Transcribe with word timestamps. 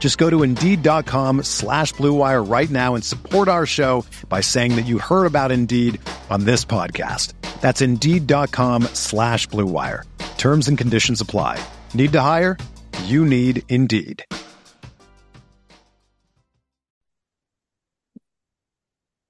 Just 0.00 0.16
go 0.18 0.28
to 0.28 0.42
Indeed.com 0.42 1.44
slash 1.44 1.94
BlueWire 1.94 2.50
right 2.50 2.70
now 2.70 2.96
and 2.96 3.04
support 3.04 3.46
our 3.46 3.66
show 3.66 4.04
by 4.28 4.40
saying 4.40 4.74
that 4.76 4.86
you 4.86 4.98
heard 4.98 5.26
about 5.26 5.52
Indeed 5.52 6.00
on 6.30 6.44
this 6.44 6.64
podcast. 6.64 7.34
That's 7.60 7.82
Indeed.com 7.82 8.84
slash 8.94 9.46
BlueWire. 9.48 10.04
Terms 10.38 10.68
and 10.68 10.78
conditions 10.78 11.20
apply. 11.20 11.62
Need 11.92 12.12
to 12.12 12.20
hire? 12.22 12.56
You 13.04 13.26
need 13.26 13.62
Indeed. 13.68 14.24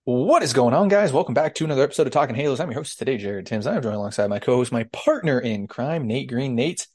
What 0.05 0.43
is 0.43 0.53
going 0.53 0.75
on, 0.75 0.89
guys? 0.89 1.13
Welcome 1.13 1.35
back 1.35 1.55
to 1.57 1.65
another 1.65 1.83
episode 1.83 2.07
of 2.07 2.13
Talking 2.13 2.35
Halos. 2.35 2.59
I'm 2.59 2.69
your 2.69 2.81
host 2.81 2.99
today, 2.99 3.17
Jared 3.17 3.47
Tims. 3.47 3.67
I'm 3.67 3.83
joined 3.83 3.97
alongside 3.97 4.29
my 4.29 4.39
co-host, 4.39 4.73
my 4.73 4.85
partner 4.85 5.39
in 5.39 5.67
crime, 5.67 6.07
Nate 6.07 6.29
Green. 6.29 6.55
Nate, 6.55 6.87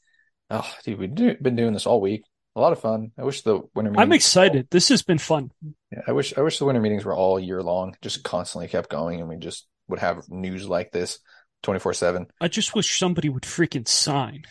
oh, 0.50 0.70
dude, 0.84 0.98
we've 0.98 1.42
been 1.42 1.56
doing 1.56 1.72
this 1.72 1.86
all 1.86 2.00
week. 2.00 2.24
A 2.56 2.60
lot 2.60 2.72
of 2.72 2.80
fun. 2.80 3.12
I 3.18 3.24
wish 3.24 3.42
the 3.42 3.60
winter. 3.74 3.92
I'm 3.98 4.12
excited. 4.12 4.68
This 4.70 4.88
has 4.88 5.02
been 5.02 5.18
fun. 5.18 5.50
Yeah, 5.92 6.00
I 6.08 6.12
wish 6.12 6.36
I 6.38 6.40
wish 6.40 6.58
the 6.58 6.64
winter 6.64 6.80
meetings 6.80 7.04
were 7.04 7.14
all 7.14 7.38
year 7.38 7.62
long, 7.62 7.94
just 8.00 8.24
constantly 8.24 8.66
kept 8.66 8.88
going, 8.88 9.20
and 9.20 9.28
we 9.28 9.36
just 9.36 9.66
would 9.88 9.98
have 9.98 10.28
news 10.30 10.66
like 10.66 10.90
this, 10.90 11.18
twenty 11.62 11.80
four 11.80 11.92
seven. 11.92 12.28
I 12.40 12.48
just 12.48 12.74
wish 12.74 12.98
somebody 12.98 13.28
would 13.28 13.42
freaking 13.42 13.86
sign. 13.86 14.44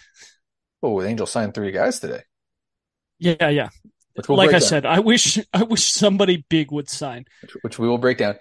Oh, 0.84 1.02
Angel 1.02 1.26
signed 1.26 1.56
three 1.56 1.72
guys 1.72 2.00
today. 2.00 2.22
Yeah, 3.18 3.50
yeah. 3.50 3.70
We'll 4.28 4.38
like 4.38 4.50
I 4.50 4.60
down. 4.60 4.62
said, 4.62 4.86
I 4.86 5.00
wish 5.00 5.40
I 5.52 5.64
wish 5.64 5.92
somebody 5.92 6.46
big 6.48 6.72
would 6.72 6.90
sign. 6.90 7.26
Which, 7.42 7.52
which 7.62 7.80
we 7.80 7.88
will 7.88 7.98
break 7.98 8.20
down. 8.20 8.36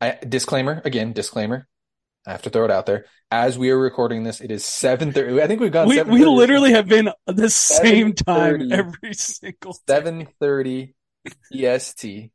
I, 0.00 0.16
disclaimer 0.26 0.80
again, 0.84 1.12
disclaimer. 1.12 1.66
I 2.26 2.32
have 2.32 2.42
to 2.42 2.50
throw 2.50 2.64
it 2.64 2.70
out 2.70 2.86
there. 2.86 3.06
As 3.30 3.58
we 3.58 3.70
are 3.70 3.78
recording 3.78 4.22
this, 4.22 4.40
it 4.40 4.50
is 4.50 4.64
seven 4.64 5.12
thirty. 5.12 5.40
I 5.42 5.46
think 5.46 5.60
we've 5.60 5.72
gone. 5.72 5.88
We, 5.88 6.02
we 6.02 6.24
literally 6.24 6.72
have 6.72 6.86
been 6.86 7.10
the 7.26 7.50
same 7.50 8.12
time 8.12 8.70
every 8.70 9.14
single 9.14 9.76
seven 9.88 10.28
thirty 10.38 10.94
EST. 11.52 12.30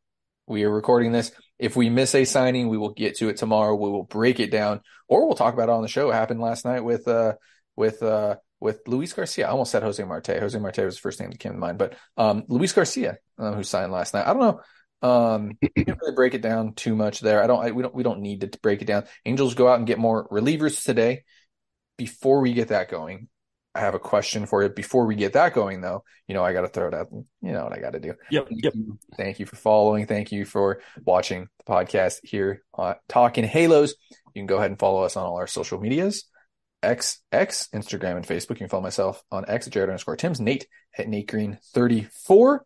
We 0.48 0.64
are 0.64 0.70
recording 0.70 1.12
this. 1.12 1.32
If 1.60 1.76
we 1.76 1.90
miss 1.90 2.16
a 2.16 2.26
signing, 2.26 2.68
we 2.68 2.78
will 2.78 2.94
get 2.94 3.18
to 3.18 3.30
it 3.30 3.38
tomorrow. 3.38 3.76
We 3.76 3.90
will 3.90 4.04
break 4.04 4.40
it 4.40 4.52
down, 4.52 4.82
or 5.08 5.26
we'll 5.26 5.36
talk 5.36 5.54
about 5.54 5.70
it 5.70 5.74
on 5.74 5.82
the 5.82 5.88
show. 5.88 6.10
It 6.10 6.14
happened 6.14 6.42
last 6.42 6.66
night 6.66 6.84
with 6.84 7.08
uh 7.08 7.34
with 7.76 8.04
uh 8.04 8.36
with 8.60 8.82
Luis 8.88 9.14
Garcia. 9.14 9.48
I 9.48 9.52
almost 9.52 9.72
said 9.72 9.84
Jose 9.84 10.04
Marte. 10.04 10.40
Jose 10.40 10.58
Marte 10.58 10.80
was 10.80 10.96
the 10.96 11.02
first 11.02 11.20
name 11.20 11.32
that 11.32 11.40
came 11.40 11.54
to 11.54 11.58
mind, 11.58 11.78
but 11.78 11.96
um 12.18 12.44
Luis 12.48 12.74
Garcia, 12.74 13.18
uh, 13.38 13.54
who 13.54 13.64
signed 13.64 13.92
last 13.92 14.14
night. 14.14 14.28
I 14.28 14.34
don't 14.34 14.42
know. 14.42 14.62
Um, 15.02 15.58
can't 15.76 16.00
really 16.02 16.16
break 16.16 16.34
it 16.34 16.42
down 16.42 16.74
too 16.74 16.96
much 16.96 17.20
there. 17.20 17.44
I 17.44 17.48
don't. 17.48 17.64
I, 17.64 17.72
we 17.72 17.84
don't. 17.84 17.94
We 17.94 18.04
don't 18.04 18.22
need 18.22 18.42
to 18.42 18.60
break 18.62 18.82
it 18.82 18.86
down. 18.86 19.06
Angels 19.26 19.54
go 19.54 19.68
out 19.68 19.78
and 19.78 19.88
get 19.88 20.00
more 20.00 20.28
relievers 20.30 20.84
today. 20.84 21.24
Before 21.98 22.42
we 22.42 22.54
get 22.54 22.68
that 22.70 22.90
going, 22.90 23.28
I 23.78 23.82
have 23.82 23.96
a 23.96 24.00
question 24.00 24.48
for 24.48 24.64
you. 24.64 24.70
Before 24.70 25.06
we 25.06 25.16
get 25.16 25.34
that 25.34 25.54
going, 25.54 25.82
though, 25.82 26.04
you 26.28 26.34
know, 26.34 26.44
I 26.44 26.54
got 26.54 26.62
to 26.62 26.68
throw 26.68 26.88
it 26.88 26.94
out. 26.94 27.08
You 27.12 27.52
know 27.52 27.64
what 27.64 27.74
I 27.74 27.80
got 27.80 27.94
to 27.94 28.00
do. 28.00 28.14
Yep. 28.32 28.50
Thank 28.50 28.64
yep. 28.64 28.74
You. 28.76 29.00
Thank 29.18 29.40
you 29.40 29.46
for 29.46 29.56
following. 29.56 30.08
Thank 30.08 30.32
you 30.32 30.46
for 30.46 30.82
watching 31.06 31.48
the 31.58 31.72
podcast 31.72 32.18
here 32.24 32.64
on 32.74 32.96
Talking 33.08 33.44
Halos. 33.44 33.94
You 34.34 34.42
can 34.42 34.48
go 34.48 34.58
ahead 34.58 34.72
and 34.72 34.80
follow 34.80 35.04
us 35.04 35.16
on 35.16 35.26
all 35.26 35.38
our 35.38 35.48
social 35.48 35.80
medias. 35.80 36.26
X, 36.84 37.22
X, 37.32 37.70
Instagram, 37.74 38.18
and 38.18 38.28
Facebook. 38.28 38.52
You 38.52 38.58
can 38.58 38.70
follow 38.70 38.84
myself 38.84 39.24
on 39.32 39.46
X, 39.48 39.68
Jared 39.68 39.90
underscore 39.90 40.16
Tims, 40.16 40.40
Nate 40.40 40.68
at 40.98 41.08
Nate 41.08 41.28
Green 41.28 41.58
34. 41.74 42.66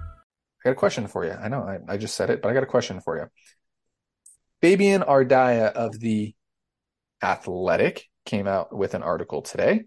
I 0.63 0.69
got 0.69 0.73
a 0.73 0.75
question 0.75 1.07
for 1.07 1.25
you. 1.25 1.31
I 1.31 1.47
know 1.47 1.61
I, 1.61 1.93
I 1.93 1.97
just 1.97 2.15
said 2.15 2.29
it, 2.29 2.41
but 2.41 2.49
I 2.49 2.53
got 2.53 2.63
a 2.63 2.67
question 2.67 3.01
for 3.01 3.17
you. 3.17 3.27
Fabian 4.61 5.01
Ardaya 5.01 5.71
of 5.71 5.99
the 5.99 6.35
Athletic 7.23 8.05
came 8.25 8.47
out 8.47 8.75
with 8.75 8.93
an 8.93 9.01
article 9.01 9.41
today. 9.41 9.85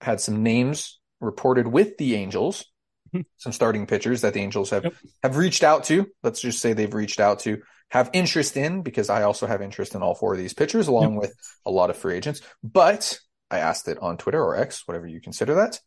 Had 0.00 0.20
some 0.20 0.42
names 0.42 1.00
reported 1.20 1.66
with 1.66 1.96
the 1.98 2.14
Angels, 2.14 2.64
some 3.36 3.52
starting 3.52 3.86
pitchers 3.86 4.20
that 4.20 4.34
the 4.34 4.40
Angels 4.40 4.70
have 4.70 4.84
yep. 4.84 4.94
have 5.22 5.36
reached 5.36 5.64
out 5.64 5.84
to. 5.84 6.06
Let's 6.22 6.40
just 6.40 6.60
say 6.60 6.72
they've 6.72 6.94
reached 6.94 7.20
out 7.20 7.40
to, 7.40 7.62
have 7.88 8.10
interest 8.12 8.56
in, 8.56 8.82
because 8.82 9.10
I 9.10 9.22
also 9.22 9.46
have 9.46 9.62
interest 9.62 9.94
in 9.94 10.02
all 10.02 10.14
four 10.14 10.32
of 10.32 10.38
these 10.38 10.54
pitchers, 10.54 10.88
along 10.88 11.14
yep. 11.14 11.22
with 11.22 11.34
a 11.66 11.70
lot 11.70 11.90
of 11.90 11.96
free 11.96 12.14
agents. 12.14 12.40
But 12.62 13.18
I 13.50 13.58
asked 13.58 13.88
it 13.88 13.98
on 14.00 14.16
Twitter 14.16 14.42
or 14.42 14.56
X, 14.56 14.86
whatever 14.86 15.06
you 15.06 15.20
consider 15.20 15.54
that. 15.54 15.80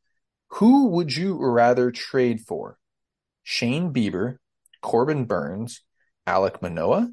Who 0.51 0.88
would 0.88 1.15
you 1.15 1.38
rather 1.38 1.91
trade 1.91 2.41
for? 2.41 2.77
Shane 3.49 3.94
Bieber, 3.94 4.39
Corbin 4.81 5.23
Burnes, 5.23 5.81
Alec 6.25 6.61
Manoah, 6.61 7.09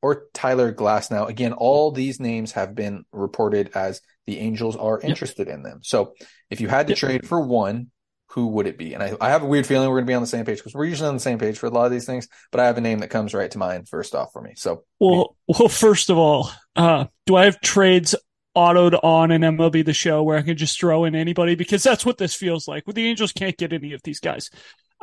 or 0.00 0.26
Tyler 0.32 0.72
Glasnow. 0.72 1.28
Again, 1.28 1.52
all 1.52 1.90
these 1.90 2.20
names 2.20 2.52
have 2.52 2.76
been 2.76 3.04
reported 3.10 3.72
as 3.74 4.00
the 4.24 4.38
Angels 4.38 4.76
are 4.76 5.00
interested 5.00 5.48
yep. 5.48 5.56
in 5.56 5.62
them. 5.64 5.80
So 5.82 6.14
if 6.48 6.60
you 6.60 6.68
had 6.68 6.86
to 6.86 6.92
yep. 6.92 6.98
trade 6.98 7.26
for 7.26 7.40
one, 7.40 7.90
who 8.28 8.46
would 8.46 8.68
it 8.68 8.78
be? 8.78 8.94
And 8.94 9.02
I, 9.02 9.16
I 9.20 9.30
have 9.30 9.42
a 9.42 9.46
weird 9.46 9.66
feeling 9.66 9.88
we're 9.88 9.96
going 9.96 10.06
to 10.06 10.10
be 10.10 10.14
on 10.14 10.22
the 10.22 10.28
same 10.28 10.44
page 10.44 10.58
because 10.58 10.74
we're 10.74 10.84
usually 10.84 11.08
on 11.08 11.14
the 11.14 11.20
same 11.20 11.40
page 11.40 11.58
for 11.58 11.66
a 11.66 11.70
lot 11.70 11.86
of 11.86 11.90
these 11.90 12.06
things. 12.06 12.28
But 12.52 12.60
I 12.60 12.66
have 12.66 12.78
a 12.78 12.80
name 12.80 13.00
that 13.00 13.10
comes 13.10 13.34
right 13.34 13.50
to 13.50 13.58
mind 13.58 13.88
first 13.88 14.14
off 14.14 14.32
for 14.32 14.40
me. 14.40 14.52
So, 14.54 14.84
well, 15.00 15.36
well, 15.48 15.68
first 15.68 16.08
of 16.08 16.18
all, 16.18 16.52
uh, 16.76 17.06
do 17.26 17.34
I 17.34 17.46
have 17.46 17.60
trades 17.60 18.14
autoed 18.56 18.96
on 19.02 19.32
an 19.32 19.42
MLB 19.42 19.84
the 19.84 19.92
Show 19.92 20.22
where 20.22 20.38
I 20.38 20.42
can 20.42 20.56
just 20.56 20.78
throw 20.78 21.04
in 21.04 21.16
anybody? 21.16 21.56
Because 21.56 21.82
that's 21.82 22.06
what 22.06 22.18
this 22.18 22.36
feels 22.36 22.68
like. 22.68 22.86
Well, 22.86 22.94
the 22.94 23.08
Angels 23.08 23.32
can't 23.32 23.56
get 23.56 23.72
any 23.72 23.92
of 23.92 24.02
these 24.04 24.20
guys 24.20 24.50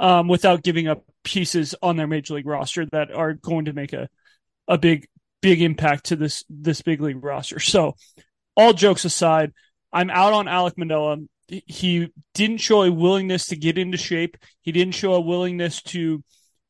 um, 0.01 0.27
without 0.27 0.63
giving 0.63 0.87
up 0.87 1.03
pieces 1.23 1.75
on 1.81 1.95
their 1.95 2.07
major 2.07 2.33
league 2.33 2.47
roster 2.47 2.85
that 2.87 3.13
are 3.13 3.33
going 3.33 3.65
to 3.65 3.73
make 3.73 3.93
a 3.93 4.09
a 4.67 4.77
big 4.77 5.07
big 5.41 5.61
impact 5.61 6.07
to 6.07 6.15
this 6.15 6.43
this 6.49 6.81
big 6.81 6.99
league 6.99 7.23
roster. 7.23 7.59
So, 7.59 7.95
all 8.57 8.73
jokes 8.73 9.05
aside, 9.05 9.53
I'm 9.93 10.09
out 10.09 10.33
on 10.33 10.47
Alec 10.47 10.77
Manoah. 10.77 11.17
He 11.47 12.09
didn't 12.33 12.57
show 12.57 12.83
a 12.83 12.91
willingness 12.91 13.47
to 13.47 13.55
get 13.55 13.77
into 13.77 13.97
shape. 13.97 14.37
He 14.61 14.71
didn't 14.71 14.95
show 14.95 15.13
a 15.13 15.21
willingness 15.21 15.81
to 15.83 16.23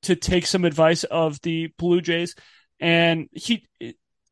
to 0.03 0.15
take 0.15 0.45
some 0.45 0.65
advice 0.65 1.05
of 1.05 1.39
the 1.41 1.69
Blue 1.77 2.01
Jays, 2.01 2.35
and 2.81 3.29
he 3.31 3.65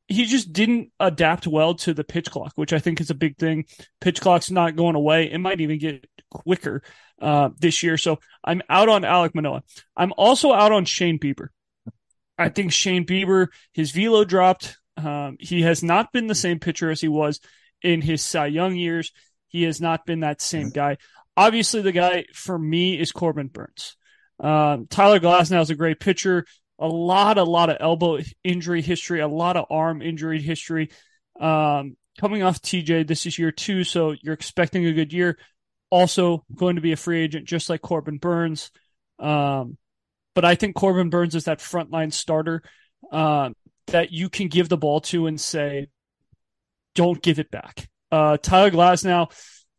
he 0.10 0.26
just 0.26 0.52
didn't 0.52 0.92
adapt 1.00 1.48
well 1.48 1.76
to 1.76 1.94
the 1.94 2.04
pitch 2.04 2.30
clock, 2.30 2.52
which 2.56 2.74
I 2.74 2.80
think 2.80 3.00
is 3.00 3.12
a 3.12 3.16
big 3.16 3.38
thing. 3.38 3.66
Pitch 4.02 4.20
clock's 4.20 4.52
not 4.52 4.76
going 4.76 4.96
away. 4.96 5.32
It 5.32 5.38
might 5.38 5.62
even 5.62 5.80
get 5.80 6.06
quicker 6.30 6.82
uh, 7.22 7.50
this 7.58 7.84
year. 7.84 7.98
So 7.98 8.20
I'm 8.44 8.62
out 8.70 8.90
on 8.90 9.06
Alec 9.06 9.36
Manoah. 9.36 9.64
I'm 9.96 10.14
also 10.18 10.54
out 10.54 10.72
on 10.72 10.86
Shane 10.86 11.20
Bieber. 11.20 11.48
I 12.38 12.50
think 12.50 12.72
Shane 12.72 13.06
Bieber, 13.06 13.48
his 13.74 13.92
velo 13.92 14.24
dropped. 14.24 14.78
Um, 14.96 15.38
he 15.40 15.62
has 15.64 15.84
not 15.84 16.12
been 16.12 16.28
the 16.28 16.36
same 16.36 16.60
pitcher 16.60 16.90
as 16.90 17.02
he 17.02 17.08
was 17.08 17.40
in 17.82 18.02
his 18.02 18.24
Cy 18.24 18.48
Young 18.48 18.76
years. 18.76 19.12
He 19.48 19.64
has 19.64 19.82
not 19.82 20.06
been 20.06 20.22
that 20.22 20.42
same 20.42 20.70
guy. 20.70 20.98
Obviously, 21.36 21.82
the 21.82 21.92
guy 21.92 22.26
for 22.34 22.58
me 22.58 23.00
is 23.00 23.12
Corbin 23.12 23.48
Burnes. 23.48 23.96
Um, 24.40 24.88
Tyler 24.88 25.20
Glasnow 25.20 25.62
is 25.62 25.70
a 25.70 25.76
great 25.76 26.00
pitcher. 26.00 26.46
A 26.78 26.88
lot, 26.88 27.38
a 27.38 27.44
lot 27.44 27.70
of 27.70 27.78
elbow 27.80 28.20
injury 28.44 28.82
history, 28.82 29.20
a 29.20 29.28
lot 29.28 29.58
of 29.58 29.66
arm 29.70 30.02
injury 30.02 30.42
history. 30.42 30.92
Um, 31.40 31.98
coming 32.20 32.44
off 32.44 32.62
TJ, 32.62 33.08
this 33.08 33.26
is 33.26 33.38
year 33.38 33.52
two, 33.52 33.84
so 33.84 34.16
you're 34.22 34.34
expecting 34.34 34.86
a 34.86 34.94
good 34.94 35.12
year 35.12 35.38
also 35.90 36.44
going 36.54 36.76
to 36.76 36.82
be 36.82 36.92
a 36.92 36.98
free 36.98 37.22
agent, 37.22 37.46
just 37.46 37.70
like 37.70 37.82
Corbin 37.82 38.18
Burnes. 38.18 38.72
Um, 39.18 39.78
but 40.36 40.46
I 40.46 40.56
think 40.56 40.76
Corbin 40.76 41.10
Burnes 41.10 41.36
is 41.36 41.46
that 41.46 41.60
frontline 41.60 42.14
starter 42.14 42.64
uh, 43.12 43.50
that 43.88 44.12
you 44.12 44.30
can 44.30 44.48
give 44.48 44.70
the 44.70 44.78
ball 44.78 45.02
to 45.02 45.28
and 45.28 45.40
say, 45.40 45.88
don't 46.96 47.22
give 47.22 47.40
it 47.40 47.52
back. 47.52 47.90
Uh, 48.12 48.38
Tyler 48.38 48.72
Glasnow, 48.72 49.32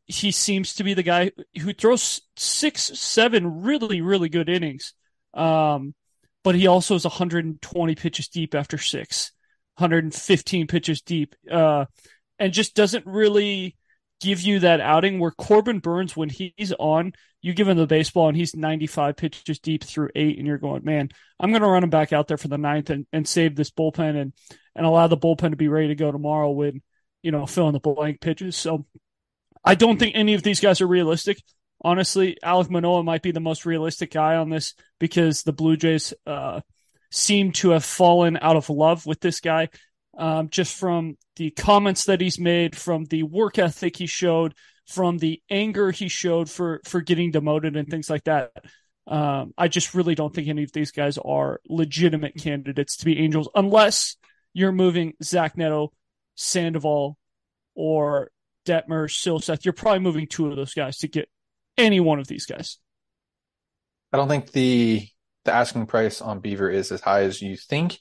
he 0.07 0.31
seems 0.31 0.75
to 0.75 0.85
be 0.85 0.95
the 0.95 1.03
guy 1.03 1.31
who 1.61 1.73
throws 1.73 2.21
six, 2.37 2.83
seven 2.99 3.63
really, 3.63 4.01
really 4.01 4.29
good 4.29 4.49
innings. 4.49 4.95
Um, 5.35 5.95
but 6.43 6.55
he 6.55 6.67
also 6.67 6.95
is 6.95 7.05
120 7.05 7.95
pitches 7.95 8.29
deep 8.29 8.55
after 8.55 8.79
six, 8.79 9.33
115 9.77 10.67
pitches 10.67 11.03
deep, 11.03 11.35
uh, 11.51 11.85
and 12.39 12.53
just 12.53 12.75
doesn't 12.75 13.07
really 13.07 13.77
give 14.21 14.41
you 14.41 14.61
that 14.61 14.81
outing 14.81 15.19
where 15.19 15.31
Corbin 15.31 15.79
Burnes, 15.79 16.17
when 16.17 16.29
he's 16.29 16.73
on, 16.79 17.13
you 17.43 17.55
give 17.55 17.69
him 17.69 17.77
the 17.77 17.87
baseball 17.87 18.29
and 18.29 18.37
he's 18.37 18.55
95 18.55 19.17
pitches 19.17 19.59
deep 19.59 19.83
through 19.83 20.11
eight, 20.15 20.39
and 20.39 20.47
you're 20.47 20.59
going, 20.59 20.85
man, 20.85 21.09
I'm 21.39 21.51
going 21.51 21.63
to 21.63 21.69
run 21.69 21.85
him 21.85 21.91
back 21.91 22.13
out 22.13 22.29
there 22.29 22.37
for 22.37 22.49
the 22.49 22.59
ninth 22.59 22.91
and, 22.91 23.07
and 23.13 23.27
save 23.27 23.57
this 23.57 23.71
bullpen 23.71 24.21
and, 24.21 24.33
and 24.77 24.87
allow 24.87 25.07
the 25.07 25.17
bullpen 25.17 25.51
to 25.51 25.57
be 25.57 25.69
ready 25.69 25.89
to 25.89 25.95
go 25.95 26.13
tomorrow 26.13 26.51
with, 26.51 26.75
you 27.23 27.31
know, 27.31 27.47
fill 27.47 27.69
in 27.69 27.73
the 27.73 27.81
blank 27.81 28.21
pitches. 28.21 28.57
So 28.57 28.85
I 29.65 29.75
don't 29.75 29.99
think 29.99 30.15
any 30.15 30.35
of 30.35 30.43
these 30.43 30.61
guys 30.61 30.81
are 30.81 30.87
realistic. 30.87 31.43
Honestly, 31.83 32.37
Alec 32.43 32.71
Manoah 32.71 33.03
might 33.03 33.23
be 33.23 33.33
the 33.33 33.41
most 33.41 33.65
realistic 33.65 34.13
guy 34.13 34.37
on 34.37 34.51
this 34.51 34.75
because 34.99 35.43
the 35.43 35.53
Blue 35.53 35.79
Jays 35.79 36.13
uh, 36.27 36.61
seem 37.11 37.53
to 37.53 37.71
have 37.71 37.85
fallen 37.85 38.39
out 38.41 38.57
of 38.57 38.69
love 38.69 39.07
with 39.07 39.21
this 39.21 39.41
guy 39.41 39.71
um, 40.21 40.51
just 40.51 40.77
from 40.77 41.17
the 41.37 41.51
comments 41.51 42.05
that 42.05 42.21
he's 42.21 42.39
made, 42.39 42.77
from 42.77 43.07
the 43.07 43.23
work 43.23 43.59
ethic 43.59 43.97
he 43.97 44.07
showed, 44.07 44.55
from 44.87 45.17
the 45.17 45.41
anger 45.49 45.91
he 45.91 46.09
showed 46.09 46.51
for 46.51 46.81
for 46.85 47.01
getting 47.01 47.31
demoted 47.31 47.77
and 47.77 47.89
things 47.89 48.11
like 48.11 48.25
that. 48.25 48.53
Um, 49.07 49.55
I 49.57 49.69
just 49.69 49.95
really 49.95 50.15
don't 50.15 50.33
think 50.33 50.47
any 50.49 50.63
of 50.63 50.73
these 50.73 50.93
guys 50.93 51.19
are 51.19 51.61
legitimate 51.67 52.37
candidates 52.37 52.99
to 52.99 53.07
be 53.07 53.19
Angels 53.19 53.49
unless 53.55 54.17
you're 54.53 54.73
moving 54.73 55.15
Zach 55.23 55.57
Neto, 55.57 55.93
Sandoval, 56.37 57.17
or 57.75 58.31
Detmer, 58.67 59.09
Silseth. 59.09 59.65
You're 59.65 59.73
probably 59.73 60.01
moving 60.01 60.27
two 60.27 60.51
of 60.51 60.57
those 60.57 60.75
guys 60.75 60.99
to 60.99 61.09
get 61.09 61.31
any 61.79 61.99
one 61.99 62.19
of 62.19 62.29
these 62.29 62.45
guys. 62.45 62.77
I 64.13 64.19
don't 64.19 64.29
think 64.29 64.53
the 64.53 65.09
the 65.47 65.53
asking 65.53 65.87
price 65.87 66.21
on 66.21 66.43
Bieber 66.43 66.71
is 66.73 66.93
as 66.93 67.01
high 67.01 67.23
as 67.23 67.41
you 67.41 67.57
think. 67.57 68.01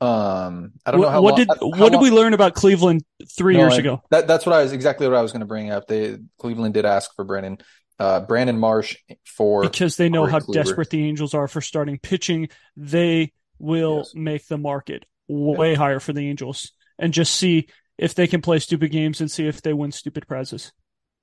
Um, 0.00 0.72
I 0.86 0.92
don't 0.92 1.00
what, 1.00 1.06
know 1.06 1.10
how. 1.10 1.22
What 1.22 1.36
did 1.36 1.48
how 1.48 1.66
what 1.66 1.78
long, 1.78 1.90
did 1.90 2.00
we 2.00 2.10
learn 2.10 2.34
about 2.34 2.54
Cleveland 2.54 3.02
three 3.36 3.54
no, 3.54 3.60
years 3.60 3.78
ago? 3.78 4.02
That, 4.10 4.28
that's 4.28 4.46
what 4.46 4.54
I 4.54 4.62
was 4.62 4.72
exactly 4.72 5.08
what 5.08 5.16
I 5.16 5.22
was 5.22 5.32
going 5.32 5.40
to 5.40 5.46
bring 5.46 5.70
up. 5.70 5.88
They 5.88 6.18
Cleveland 6.38 6.74
did 6.74 6.84
ask 6.84 7.14
for 7.16 7.24
Brandon, 7.24 7.58
uh, 7.98 8.20
Brandon 8.20 8.58
Marsh 8.58 8.96
for 9.24 9.62
because 9.62 9.96
they 9.96 10.08
know 10.08 10.26
how 10.26 10.38
Kluber. 10.38 10.54
desperate 10.54 10.90
the 10.90 11.06
Angels 11.06 11.34
are 11.34 11.48
for 11.48 11.60
starting 11.60 11.98
pitching. 11.98 12.48
They 12.76 13.32
will 13.58 13.98
yes. 13.98 14.12
make 14.14 14.46
the 14.46 14.58
market 14.58 15.04
way 15.26 15.72
yeah. 15.72 15.78
higher 15.78 16.00
for 16.00 16.12
the 16.12 16.28
Angels 16.28 16.72
and 16.98 17.12
just 17.12 17.34
see 17.34 17.68
if 17.96 18.14
they 18.14 18.28
can 18.28 18.40
play 18.40 18.60
stupid 18.60 18.92
games 18.92 19.20
and 19.20 19.30
see 19.30 19.46
if 19.46 19.62
they 19.62 19.72
win 19.72 19.90
stupid 19.90 20.28
prizes. 20.28 20.72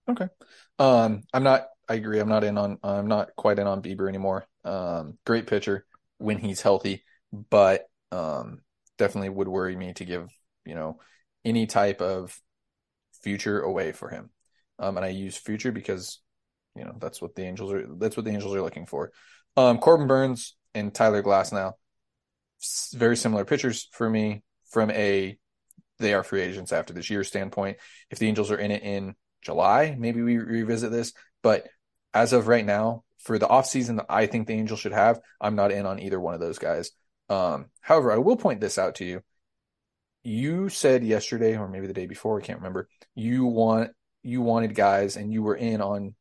Okay. 0.10 0.27
Um, 0.80 1.24
I'm 1.33 1.44
not. 1.44 1.68
I 1.88 1.95
agree. 1.95 2.19
I'm 2.19 2.30
not 2.30 2.44
in 2.44 2.57
on. 2.57 2.77
I'm 2.83 3.07
not 3.07 3.36
quite 3.38 3.60
in 3.60 3.68
on 3.68 3.81
Bieber 3.81 4.10
anymore. 4.10 4.45
Um, 4.66 5.18
great 5.25 5.48
pitcher 5.48 5.86
when 6.18 6.38
he's 6.38 6.62
healthy, 6.62 7.04
but 7.31 7.86
um, 8.15 8.62
definitely 8.97 9.29
would 9.29 9.47
worry 9.47 9.75
me 9.75 9.94
to 9.94 10.06
give, 10.06 10.29
you 10.65 10.75
know, 10.75 11.00
any 11.44 11.65
type 11.67 12.01
of 12.01 12.38
future 13.21 13.59
away 13.62 13.91
for 13.91 14.09
him. 14.09 14.29
Um, 14.79 14.97
and 14.97 15.06
I 15.06 15.09
use 15.09 15.38
future 15.38 15.71
because, 15.71 16.19
you 16.75 16.85
know, 16.85 16.95
that's 17.00 17.21
what 17.21 17.35
the 17.35 17.44
Angels 17.44 17.71
are, 17.73 17.85
that's 17.97 18.15
what 18.15 18.25
the 18.25 18.31
Angels 18.31 18.56
are 18.56 18.62
looking 18.62 18.85
for. 18.85 19.12
Um, 19.57 19.77
Corbin 19.79 20.07
Burnes 20.07 20.56
and 20.73 20.94
Tyler 20.94 21.23
Glasnow 21.23 21.73
very 22.94 23.17
similar 23.17 23.45
pitchers 23.45 23.88
for 23.91 24.09
me 24.09 24.44
from 24.71 24.89
a, 24.91 25.38
they 26.00 26.13
are 26.13 26.23
free 26.23 26.41
agents 26.41 26.71
after 26.71 26.94
this 26.94 27.09
year 27.09 27.23
standpoint. 27.23 27.77
If 28.09 28.19
the 28.19 28.27
Angels 28.27 28.51
are 28.51 28.57
in 28.57 28.71
it 28.71 28.83
in 28.83 29.15
July, 29.41 29.95
maybe 29.97 30.22
we 30.22 30.38
revisit 30.38 30.91
this, 30.91 31.13
but 31.43 31.67
as 32.13 32.34
of 32.34 32.48
right 32.48 32.65
now, 32.65 33.03
for 33.19 33.39
the 33.39 33.48
offseason 33.48 33.98
that 33.98 34.05
I 34.10 34.25
think 34.27 34.48
the 34.48 34.53
Angels 34.53 34.79
should 34.79 34.93
have, 34.93 35.19
I'm 35.39 35.55
not 35.55 35.72
in 35.72 35.86
on 35.86 36.00
either 36.00 36.19
one 36.19 36.34
of 36.34 36.39
those 36.39 36.60
guys. 36.60 36.91
Um, 37.29 37.67
however, 37.82 38.12
I 38.12 38.17
will 38.17 38.38
point 38.38 38.62
this 38.62 38.77
out 38.77 38.96
to 38.96 39.05
you. 39.05 39.22
You 40.24 40.70
said 40.70 41.03
yesterday, 41.03 41.58
or 41.58 41.67
maybe 41.67 41.88
the 41.88 41.94
day 41.94 42.08
before, 42.08 42.39
I 42.39 42.44
can't 42.44 42.60
remember. 42.60 42.88
You 43.13 43.46
want 43.46 43.91
you 44.24 44.41
wanted 44.41 44.74
guys, 44.74 45.17
and 45.17 45.32
you 45.32 45.44
were 45.44 45.55
in 45.55 45.82
on. 45.82 46.15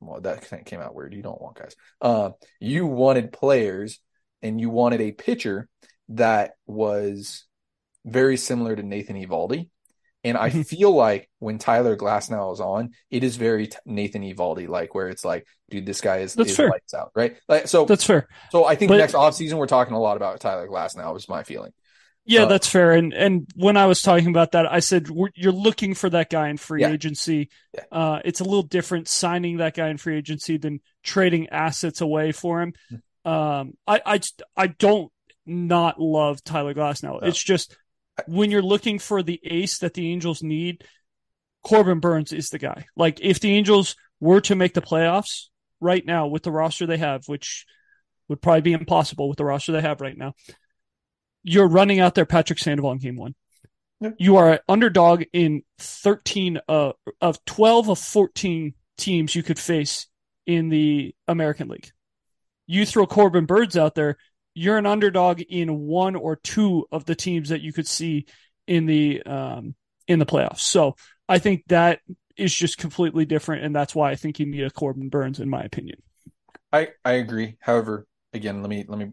Well, 0.00 0.20
that 0.20 0.66
came 0.66 0.80
out 0.80 0.94
weird. 0.94 1.14
You 1.14 1.22
don't 1.22 1.40
want 1.40 1.56
guys. 1.56 1.74
Uh, 2.02 2.30
you 2.60 2.86
wanted 2.86 3.32
players, 3.32 3.98
and 4.42 4.60
you 4.60 4.68
wanted 4.68 5.00
a 5.00 5.12
pitcher 5.12 5.68
that 6.10 6.52
was 6.66 7.46
very 8.04 8.36
similar 8.36 8.76
to 8.76 8.82
Nathan 8.82 9.16
Eovaldi. 9.16 9.70
And 10.26 10.36
I 10.36 10.50
feel 10.64 10.92
like 10.92 11.30
when 11.38 11.58
Tyler 11.58 11.96
Glasnow 11.96 12.52
is 12.52 12.60
on, 12.60 12.90
it 13.10 13.22
is 13.22 13.36
very 13.36 13.70
Nathan 13.84 14.22
Eovaldi 14.22 14.68
like, 14.68 14.94
where 14.94 15.08
it's 15.08 15.24
like, 15.24 15.46
dude, 15.70 15.86
this 15.86 16.00
guy 16.00 16.18
is, 16.18 16.34
that's 16.34 16.50
is 16.50 16.56
fair. 16.56 16.68
lights 16.68 16.94
out, 16.94 17.12
right? 17.14 17.36
Like, 17.48 17.68
so 17.68 17.84
that's 17.84 18.04
fair. 18.04 18.28
So 18.50 18.64
I 18.64 18.74
think 18.74 18.90
but, 18.90 18.98
next 18.98 19.14
offseason 19.14 19.54
we're 19.54 19.66
talking 19.66 19.94
a 19.94 20.00
lot 20.00 20.16
about 20.16 20.40
Tyler 20.40 20.68
Glasnow. 20.68 21.16
Is 21.16 21.28
my 21.28 21.44
feeling. 21.44 21.72
Yeah, 22.24 22.42
uh, 22.42 22.46
that's 22.46 22.66
fair. 22.66 22.90
And 22.92 23.14
and 23.14 23.46
when 23.54 23.76
I 23.76 23.86
was 23.86 24.02
talking 24.02 24.26
about 24.26 24.52
that, 24.52 24.70
I 24.70 24.80
said 24.80 25.08
you're 25.36 25.52
looking 25.52 25.94
for 25.94 26.10
that 26.10 26.28
guy 26.28 26.48
in 26.48 26.56
free 26.56 26.80
yeah. 26.80 26.90
agency. 26.90 27.50
Yeah. 27.72 27.84
Uh, 27.92 28.20
it's 28.24 28.40
a 28.40 28.44
little 28.44 28.64
different 28.64 29.06
signing 29.06 29.58
that 29.58 29.74
guy 29.74 29.88
in 29.88 29.96
free 29.96 30.16
agency 30.16 30.56
than 30.56 30.80
trading 31.04 31.48
assets 31.50 32.00
away 32.00 32.32
for 32.32 32.62
him. 32.62 32.72
Hmm. 32.90 33.30
Um, 33.30 33.74
I 33.86 34.00
I 34.04 34.20
I 34.56 34.66
don't 34.66 35.12
not 35.46 36.00
love 36.00 36.42
Tyler 36.42 36.74
Glasnow. 36.74 37.20
No. 37.22 37.28
It's 37.28 37.42
just 37.42 37.76
when 38.26 38.50
you're 38.50 38.62
looking 38.62 38.98
for 38.98 39.22
the 39.22 39.40
ace 39.44 39.78
that 39.78 39.94
the 39.94 40.10
Angels 40.10 40.42
need, 40.42 40.84
Corbin 41.62 42.00
Burnes 42.00 42.32
is 42.32 42.50
the 42.50 42.58
guy. 42.58 42.86
Like 42.96 43.20
if 43.20 43.40
the 43.40 43.52
Angels 43.52 43.96
were 44.20 44.40
to 44.42 44.54
make 44.54 44.74
the 44.74 44.82
playoffs 44.82 45.46
right 45.80 46.04
now 46.04 46.26
with 46.26 46.42
the 46.42 46.52
roster 46.52 46.86
they 46.86 46.96
have, 46.98 47.24
which 47.26 47.66
would 48.28 48.40
probably 48.40 48.62
be 48.62 48.72
impossible 48.72 49.28
with 49.28 49.38
the 49.38 49.44
roster 49.44 49.72
they 49.72 49.80
have 49.80 50.00
right 50.00 50.16
now, 50.16 50.34
you're 51.42 51.68
running 51.68 52.00
out 52.00 52.14
there 52.14 52.26
Patrick 52.26 52.58
Sandoval 52.58 52.92
in 52.92 52.98
game 52.98 53.16
one. 53.16 53.34
You 54.18 54.36
are 54.36 54.52
an 54.52 54.58
underdog 54.68 55.24
in 55.32 55.62
13 55.78 56.58
uh, 56.68 56.92
of 57.20 57.44
12 57.46 57.88
of 57.88 57.98
14 57.98 58.74
teams 58.98 59.34
you 59.34 59.42
could 59.42 59.58
face 59.58 60.06
in 60.46 60.68
the 60.68 61.14
American 61.26 61.68
League. 61.68 61.90
You 62.66 62.84
throw 62.84 63.06
Corbin 63.06 63.46
Burnes 63.46 63.76
out 63.76 63.94
there, 63.94 64.18
you're 64.56 64.78
an 64.78 64.86
underdog 64.86 65.42
in 65.42 65.80
one 65.80 66.16
or 66.16 66.36
two 66.36 66.86
of 66.90 67.04
the 67.04 67.14
teams 67.14 67.50
that 67.50 67.60
you 67.60 67.74
could 67.74 67.86
see 67.86 68.24
in 68.66 68.86
the 68.86 69.22
um, 69.24 69.74
in 70.08 70.18
the 70.18 70.24
playoffs. 70.24 70.60
So 70.60 70.96
I 71.28 71.38
think 71.38 71.64
that 71.68 72.00
is 72.38 72.54
just 72.54 72.78
completely 72.78 73.26
different, 73.26 73.64
and 73.64 73.76
that's 73.76 73.94
why 73.94 74.10
I 74.10 74.16
think 74.16 74.40
you 74.40 74.46
need 74.46 74.64
a 74.64 74.70
Corbin 74.70 75.10
Burnes, 75.10 75.40
in 75.40 75.50
my 75.50 75.60
opinion. 75.60 76.02
I 76.72 76.88
I 77.04 77.12
agree. 77.12 77.58
However, 77.60 78.06
again, 78.32 78.62
let 78.62 78.70
me 78.70 78.86
let 78.88 78.98
me 78.98 79.12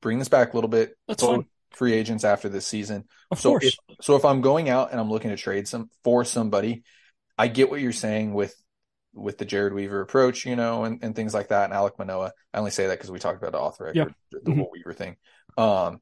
bring 0.00 0.18
this 0.18 0.28
back 0.28 0.54
a 0.54 0.56
little 0.56 0.70
bit. 0.70 0.96
That's 1.06 1.22
fine. 1.22 1.44
Free 1.72 1.92
agents 1.92 2.24
after 2.24 2.48
this 2.48 2.66
season. 2.66 3.04
Of 3.30 3.40
so 3.40 3.50
course. 3.50 3.64
if 3.64 3.74
so 4.00 4.16
if 4.16 4.24
I'm 4.24 4.40
going 4.40 4.70
out 4.70 4.90
and 4.90 4.98
I'm 4.98 5.10
looking 5.10 5.30
to 5.30 5.36
trade 5.36 5.68
some 5.68 5.90
for 6.02 6.24
somebody, 6.24 6.82
I 7.36 7.48
get 7.48 7.70
what 7.70 7.80
you're 7.82 7.92
saying 7.92 8.32
with 8.32 8.54
with 9.14 9.38
the 9.38 9.46
Jered 9.46 9.74
Weaver 9.74 10.00
approach, 10.00 10.46
you 10.46 10.56
know, 10.56 10.84
and, 10.84 11.02
and 11.02 11.14
things 11.14 11.34
like 11.34 11.48
that, 11.48 11.64
and 11.64 11.72
Alec 11.72 11.98
Manoah. 11.98 12.32
I 12.52 12.58
only 12.58 12.70
say 12.70 12.86
that 12.86 12.98
because 12.98 13.10
we 13.10 13.18
talked 13.18 13.38
about 13.38 13.52
the 13.52 13.58
off 13.58 13.78
the 13.78 13.84
record, 13.84 14.14
the 14.30 14.40
Mhm. 14.50 14.56
whole 14.58 14.70
Weaver 14.72 14.92
thing. 14.94 15.16
Um, 15.56 16.00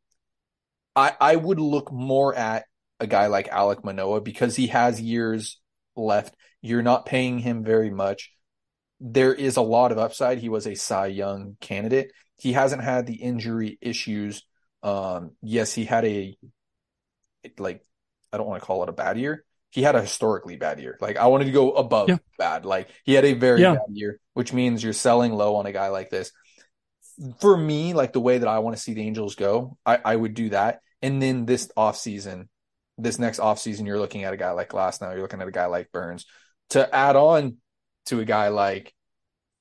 I 0.95 1.15
I 1.21 1.37
would 1.37 1.61
look 1.61 1.93
more 1.93 2.35
at 2.35 2.67
a 2.99 3.07
guy 3.07 3.27
like 3.27 3.49
Alec 3.49 3.85
Manoah 3.85 4.21
because 4.21 4.57
he 4.57 4.69
has 4.69 5.01
years 5.01 5.61
left. 5.97 6.35
You're 6.61 6.83
not 6.83 7.07
paying 7.07 7.39
him 7.39 7.65
very 7.65 7.91
much. 7.91 8.33
There 9.01 9.33
is 9.35 9.57
a 9.57 9.63
lot 9.63 9.93
of 9.93 9.99
upside. 9.99 10.39
He 10.39 10.49
was 10.51 10.67
a 10.67 10.75
Cy 10.75 11.07
Young 11.07 11.57
candidate. 11.61 12.13
He 12.37 12.53
hasn't 12.53 12.83
had 12.83 13.07
the 13.07 13.15
injury 13.15 13.79
issues. 13.81 14.45
Um, 14.83 15.33
yes, 15.43 15.73
he 15.73 15.85
had 15.85 16.05
a 16.05 16.37
like 17.59 17.83
I 18.33 18.37
don't 18.37 18.47
want 18.47 18.63
to 18.63 18.67
call 18.67 18.83
it 18.83 18.89
a 18.89 18.93
bad 18.93 19.19
year. 19.19 19.45
He 19.71 19.83
had 19.83 19.95
a 19.95 20.01
historically 20.03 20.57
bad 20.57 20.81
year. 20.81 20.99
Like 21.01 21.17
I 21.17 21.27
wanted 21.27 21.45
to 21.47 21.53
go 21.53 21.73
above 21.73 22.09
Yeah. 22.09 22.17
bad. 22.39 22.65
Like 22.65 22.89
he 23.05 23.15
had 23.15 23.25
a 23.25 23.35
very 23.35 23.61
Yeah. 23.63 23.75
bad 23.75 23.83
year, 23.93 24.19
which 24.35 24.53
means 24.53 24.83
you're 24.83 24.93
selling 24.93 25.33
low 25.33 25.57
on 25.57 25.67
a 25.67 25.73
guy 25.73 25.89
like 25.89 26.11
this. 26.11 26.33
For 27.41 27.57
me, 27.57 27.93
like 27.95 28.13
the 28.13 28.21
way 28.21 28.39
that 28.39 28.49
I 28.49 28.61
want 28.61 28.77
to 28.77 28.83
see 28.83 28.95
the 28.95 29.03
Angels 29.03 29.35
go, 29.35 29.77
I, 29.87 29.99
I 30.05 30.17
would 30.17 30.35
do 30.35 30.49
that. 30.51 30.81
And 31.03 31.21
then 31.23 31.45
this 31.47 31.71
offseason, 31.77 32.49
this 32.99 33.19
next 33.19 33.39
offseason, 33.41 33.87
you're 33.87 33.99
looking 33.99 34.25
at 34.25 34.33
a 34.33 34.37
guy 34.37 34.51
like 34.53 34.71
Glasnow, 34.71 35.13
you're 35.13 35.23
looking 35.23 35.41
at 35.41 35.49
a 35.49 35.53
guy 35.53 35.67
like 35.67 35.93
Burnes 35.93 36.27
to 36.71 36.93
add 36.95 37.17
on 37.17 37.59
to 38.07 38.21
a 38.21 38.25
guy 38.25 38.49
like 38.49 38.95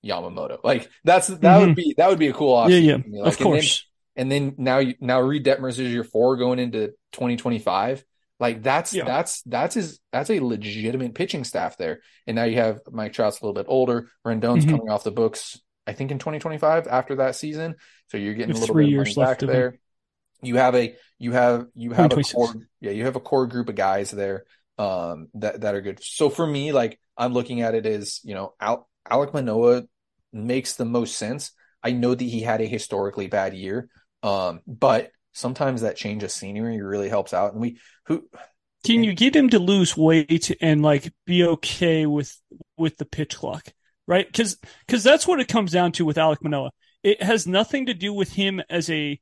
Yamamoto. 0.06 0.60
Like 0.64 0.90
that's 1.04 1.28
that 1.28 1.42
Mhm. 1.42 1.68
would 1.68 1.76
be 1.76 1.94
that 1.98 2.10
would 2.10 2.20
be 2.20 2.28
a 2.30 2.34
cool 2.34 2.56
yeah, 2.70 2.78
offseason. 2.80 2.86
yeah, 2.86 2.98
me. 2.98 3.22
Like, 3.22 3.34
of 3.34 3.34
and 3.34 3.34
then- 3.38 3.44
course. 3.44 3.86
and 4.16 4.32
then 4.32 4.56
now 4.58 4.78
you 4.80 4.96
now 5.02 5.20
Reid 5.22 5.46
Detmers 5.46 5.78
is 5.80 5.94
your 5.94 6.04
four 6.06 6.38
going 6.38 6.60
into 6.60 6.94
2025. 7.12 8.04
Like 8.40 8.64
that's 8.64 8.94
Yeah. 8.94 9.04
that's 9.06 9.42
that's 9.44 9.76
his 9.76 10.00
that's 10.12 10.30
a 10.30 10.40
legitimate 10.40 11.14
pitching 11.14 11.44
staff 11.44 11.78
there. 11.78 12.00
And 12.26 12.36
now 12.36 12.46
you 12.46 12.56
have 12.58 12.80
Mike 12.92 13.14
Trout's 13.14 13.42
a 13.42 13.46
little 13.46 13.54
bit 13.54 13.66
older. 13.68 14.10
Rendon's 14.26 14.66
Mhm. 14.66 14.70
coming 14.72 14.90
off 14.90 15.04
the 15.04 15.12
books, 15.12 15.60
I 15.86 15.94
think 15.94 16.12
in 16.12 16.20
2025 16.20 16.88
after 16.88 17.16
that 17.18 17.36
season. 17.36 17.76
So 18.08 18.18
you're 18.18 18.34
getting 18.34 18.56
a 18.56 18.60
little 18.60 18.74
three 18.74 18.86
bit 18.86 18.90
of 18.90 18.92
years 19.08 19.18
left 19.18 19.42
back 19.42 19.42
of 19.44 19.50
him. 19.50 19.56
there. 19.56 19.80
You 20.42 20.56
have 20.56 20.76
a 20.76 20.96
you 21.18 21.34
have 21.34 21.68
you 21.76 21.92
have 21.92 22.14
a 22.14 22.24
core 22.24 22.54
yeah 22.80 22.92
you 22.92 23.04
have 23.06 23.18
a 23.18 23.20
core 23.20 23.46
group 23.48 23.68
of 23.68 23.76
guys 23.76 24.10
there 24.10 24.46
um 24.78 25.28
that 25.34 25.62
that 25.62 25.76
are 25.76 25.82
good. 25.82 26.02
So 26.02 26.30
for 26.30 26.48
me, 26.48 26.72
like 26.72 26.98
I'm 27.18 27.34
looking 27.34 27.62
at 27.62 27.76
it 27.76 27.86
as 27.86 28.22
you 28.24 28.36
know 28.36 28.54
Al- 28.62 28.88
Alec 29.10 29.34
Manoah 29.34 29.84
makes 30.32 30.76
the 30.76 30.86
most 30.86 31.18
sense. 31.18 31.52
I 31.84 31.92
know 31.92 32.16
that 32.16 32.24
he 32.24 32.40
had 32.42 32.62
a 32.62 32.66
historically 32.66 33.28
bad 33.28 33.54
year, 33.54 33.90
um, 34.24 34.62
but 34.66 35.12
sometimes 35.40 35.82
that 35.82 35.96
change 35.96 36.24
of 36.24 36.32
scenery 36.32 36.82
really 36.82 37.10
helps 37.10 37.34
out. 37.34 37.54
And 37.54 37.62
we 37.62 37.80
who 38.06 38.28
Can 38.86 39.04
you 39.04 39.14
get 39.14 39.36
him 39.36 39.50
to 39.50 39.60
lose 39.60 39.98
weight 39.98 40.56
and 40.62 40.82
like 40.82 41.12
be 41.26 41.44
okay 41.46 42.06
with 42.06 42.36
with 42.78 42.98
the 42.98 43.06
pitch 43.06 43.38
clock, 43.38 43.68
right? 44.08 44.28
Because 44.28 44.58
because 44.86 45.04
that's 45.04 45.28
what 45.28 45.40
it 45.40 45.48
comes 45.48 45.72
down 45.72 45.92
to 45.94 46.06
with 46.06 46.18
Alec 46.18 46.44
Manoah. 46.44 46.72
It 47.04 47.24
has 47.24 47.48
nothing 47.48 47.88
to 47.88 47.94
do 47.94 48.14
with 48.14 48.34
him 48.34 48.62
as 48.70 48.90
a 48.90 49.20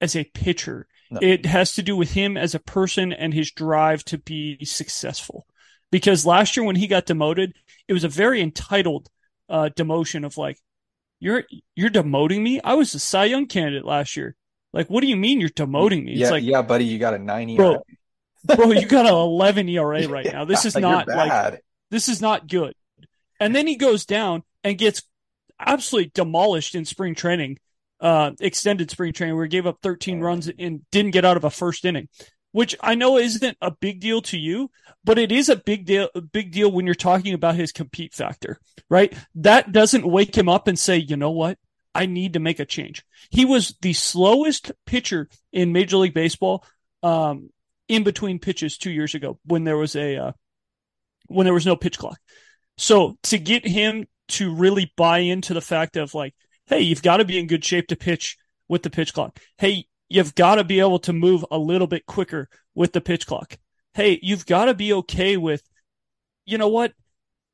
as 0.00 0.14
a 0.16 0.24
pitcher. 0.24 0.86
No. 1.10 1.20
It 1.22 1.46
has 1.46 1.74
to 1.74 1.82
do 1.82 1.96
with 1.96 2.12
him 2.12 2.36
as 2.36 2.54
a 2.54 2.60
person 2.60 3.12
and 3.12 3.32
his 3.32 3.52
drive 3.52 4.04
to 4.06 4.18
be 4.18 4.64
successful. 4.64 5.46
Because 5.92 6.26
last 6.26 6.56
year 6.56 6.66
when 6.66 6.76
he 6.76 6.88
got 6.88 7.06
demoted, 7.06 7.52
it 7.86 7.92
was 7.92 8.04
a 8.04 8.08
very 8.08 8.42
entitled 8.42 9.08
uh, 9.48 9.70
demotion 9.76 10.26
of 10.26 10.36
like, 10.36 10.58
you're 11.20 11.44
you're 11.74 11.90
demoting 11.90 12.42
me. 12.42 12.60
I 12.60 12.74
was 12.74 12.94
a 12.94 12.98
Cy 12.98 13.26
Young 13.26 13.46
candidate 13.46 13.84
last 13.84 14.16
year. 14.16 14.36
Like, 14.72 14.88
what 14.88 15.00
do 15.00 15.06
you 15.06 15.16
mean 15.16 15.40
you're 15.40 15.48
demoting 15.48 16.04
me? 16.04 16.12
yeah 16.12 16.22
It's 16.22 16.30
like, 16.30 16.44
yeah 16.44 16.62
buddy 16.62 16.84
you 16.84 16.98
got 16.98 17.14
a 17.14 17.18
90 17.18 17.56
bro, 17.56 17.82
bro, 18.44 18.72
you 18.72 18.86
got 18.86 19.06
an 19.06 19.14
11 19.14 19.68
ERA 19.68 20.08
right 20.08 20.26
now. 20.30 20.44
This 20.44 20.64
is 20.64 20.76
not 20.76 21.08
like 21.08 21.62
this 21.90 22.08
is 22.08 22.20
not 22.20 22.48
good. 22.48 22.74
And 23.40 23.54
then 23.54 23.66
he 23.66 23.76
goes 23.76 24.06
down 24.06 24.42
and 24.64 24.78
gets 24.78 25.02
absolutely 25.58 26.10
demolished 26.14 26.74
in 26.74 26.84
spring 26.84 27.14
training, 27.14 27.58
uh, 28.00 28.32
extended 28.40 28.90
spring 28.90 29.12
training, 29.12 29.36
where 29.36 29.44
he 29.44 29.50
gave 29.50 29.66
up 29.66 29.78
13 29.82 30.20
runs 30.20 30.48
and 30.58 30.82
didn't 30.90 31.12
get 31.12 31.24
out 31.24 31.36
of 31.36 31.44
a 31.44 31.50
first 31.50 31.84
inning, 31.84 32.08
which 32.52 32.76
I 32.80 32.94
know 32.94 33.18
isn't 33.18 33.56
a 33.60 33.70
big 33.70 34.00
deal 34.00 34.22
to 34.22 34.38
you, 34.38 34.70
but 35.04 35.18
it 35.18 35.32
is 35.32 35.48
a 35.48 35.56
big 35.56 35.86
deal, 35.86 36.08
a 36.14 36.20
big 36.20 36.52
deal 36.52 36.70
when 36.70 36.86
you're 36.86 36.94
talking 36.94 37.34
about 37.34 37.54
his 37.54 37.72
compete 37.72 38.14
factor, 38.14 38.58
right? 38.88 39.14
That 39.36 39.72
doesn't 39.72 40.06
wake 40.06 40.36
him 40.36 40.48
up 40.48 40.66
and 40.68 40.78
say, 40.78 40.96
you 40.96 41.16
know 41.16 41.30
what? 41.30 41.58
I 41.96 42.06
need 42.06 42.34
to 42.34 42.40
make 42.40 42.60
a 42.60 42.64
change. 42.66 43.04
He 43.30 43.44
was 43.44 43.76
the 43.80 43.92
slowest 43.92 44.72
pitcher 44.84 45.28
in 45.52 45.72
Major 45.72 45.96
League 45.96 46.14
Baseball, 46.14 46.64
um, 47.02 47.50
in 47.88 48.02
between 48.04 48.38
pitches 48.38 48.76
two 48.76 48.90
years 48.90 49.14
ago 49.14 49.38
when 49.44 49.64
there 49.64 49.76
was 49.76 49.96
a, 49.96 50.16
uh, 50.16 50.32
when 51.28 51.44
there 51.44 51.54
was 51.54 51.66
no 51.66 51.76
pitch 51.76 51.98
clock. 51.98 52.18
So 52.78 53.16
to 53.24 53.38
get 53.38 53.66
him 53.66 54.06
to 54.28 54.54
really 54.54 54.92
buy 54.96 55.18
into 55.18 55.54
the 55.54 55.60
fact 55.60 55.96
of 55.96 56.14
like, 56.14 56.34
hey, 56.66 56.80
you've 56.80 57.02
got 57.02 57.18
to 57.18 57.24
be 57.24 57.38
in 57.38 57.46
good 57.46 57.64
shape 57.64 57.88
to 57.88 57.96
pitch 57.96 58.36
with 58.68 58.82
the 58.82 58.90
pitch 58.90 59.14
clock. 59.14 59.38
Hey, 59.56 59.86
you've 60.08 60.34
got 60.34 60.56
to 60.56 60.64
be 60.64 60.80
able 60.80 60.98
to 61.00 61.12
move 61.12 61.44
a 61.50 61.58
little 61.58 61.86
bit 61.86 62.06
quicker 62.06 62.48
with 62.74 62.92
the 62.92 63.00
pitch 63.00 63.26
clock. 63.26 63.56
Hey, 63.94 64.18
you've 64.22 64.46
got 64.46 64.66
to 64.66 64.74
be 64.74 64.92
okay 64.92 65.36
with, 65.36 65.62
you 66.44 66.58
know 66.58 66.68
what? 66.68 66.92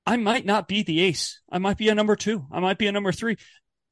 I 0.04 0.16
might 0.16 0.44
not 0.44 0.66
be 0.66 0.82
the 0.82 1.00
ace. 1.00 1.40
I 1.50 1.58
might 1.58 1.76
be 1.78 1.88
a 1.88 1.94
number 1.94 2.16
two. 2.16 2.46
I 2.50 2.58
might 2.58 2.78
be 2.78 2.88
a 2.88 2.92
number 2.92 3.12
three. 3.12 3.36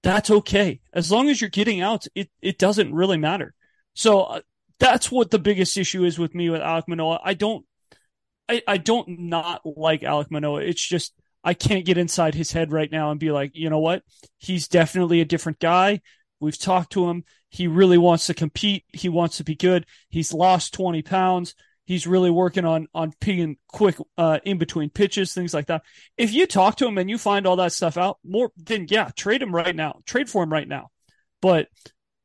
That's 0.02 0.30
okay. 0.30 0.80
As 0.92 1.10
long 1.10 1.28
as 1.28 1.40
you're 1.40 1.50
getting 1.50 1.80
out, 1.80 2.06
it, 2.14 2.30
it 2.40 2.58
doesn't 2.58 2.94
really 2.94 3.18
matter. 3.18 3.54
So 3.94 4.22
uh, 4.22 4.40
that's 4.78 5.10
what 5.10 5.30
the 5.30 5.38
biggest 5.38 5.76
issue 5.76 6.04
is 6.04 6.18
with 6.18 6.34
me 6.34 6.48
with 6.48 6.62
Alec 6.62 6.86
Manoah. 6.88 7.20
I 7.22 7.34
don't 7.34 7.64
I, 8.50 8.62
I 8.66 8.76
don't 8.78 9.20
not 9.20 9.62
like 9.64 10.02
Alec 10.02 10.30
Manoah. 10.30 10.62
It's 10.62 10.84
just 10.84 11.14
I 11.44 11.54
can't 11.54 11.84
get 11.84 11.98
inside 11.98 12.34
his 12.34 12.50
head 12.50 12.72
right 12.72 12.90
now 12.90 13.10
and 13.10 13.20
be 13.20 13.30
like, 13.30 13.52
you 13.54 13.70
know 13.70 13.78
what? 13.78 14.02
He's 14.38 14.66
definitely 14.66 15.20
a 15.20 15.26
different 15.26 15.60
guy. 15.60 16.00
We've 16.40 16.58
talked 16.58 16.92
to 16.92 17.08
him. 17.08 17.24
He 17.48 17.68
really 17.68 17.98
wants 17.98 18.26
to 18.26 18.34
compete. 18.34 18.84
He 18.92 19.08
wants 19.08 19.36
to 19.36 19.44
be 19.44 19.54
good. 19.54 19.86
He's 20.08 20.32
lost 20.34 20.74
20 20.74 21.02
pounds. 21.02 21.54
He's 21.90 22.06
really 22.06 22.30
working 22.30 22.64
on 22.64 22.86
on 22.94 23.12
being 23.20 23.56
quick 23.66 23.96
uh, 24.16 24.38
in 24.44 24.58
between 24.58 24.90
pitches, 24.90 25.34
things 25.34 25.52
like 25.52 25.66
that. 25.66 25.82
If 26.16 26.32
you 26.32 26.46
talk 26.46 26.76
to 26.76 26.86
him 26.86 26.98
and 26.98 27.10
you 27.10 27.18
find 27.18 27.48
all 27.48 27.56
that 27.56 27.72
stuff 27.72 27.96
out, 27.96 28.18
more 28.22 28.52
then 28.56 28.86
yeah, 28.88 29.10
trade 29.16 29.42
him 29.42 29.52
right 29.52 29.74
now. 29.74 29.98
Trade 30.06 30.30
for 30.30 30.44
him 30.44 30.52
right 30.52 30.68
now. 30.68 30.90
But 31.42 31.66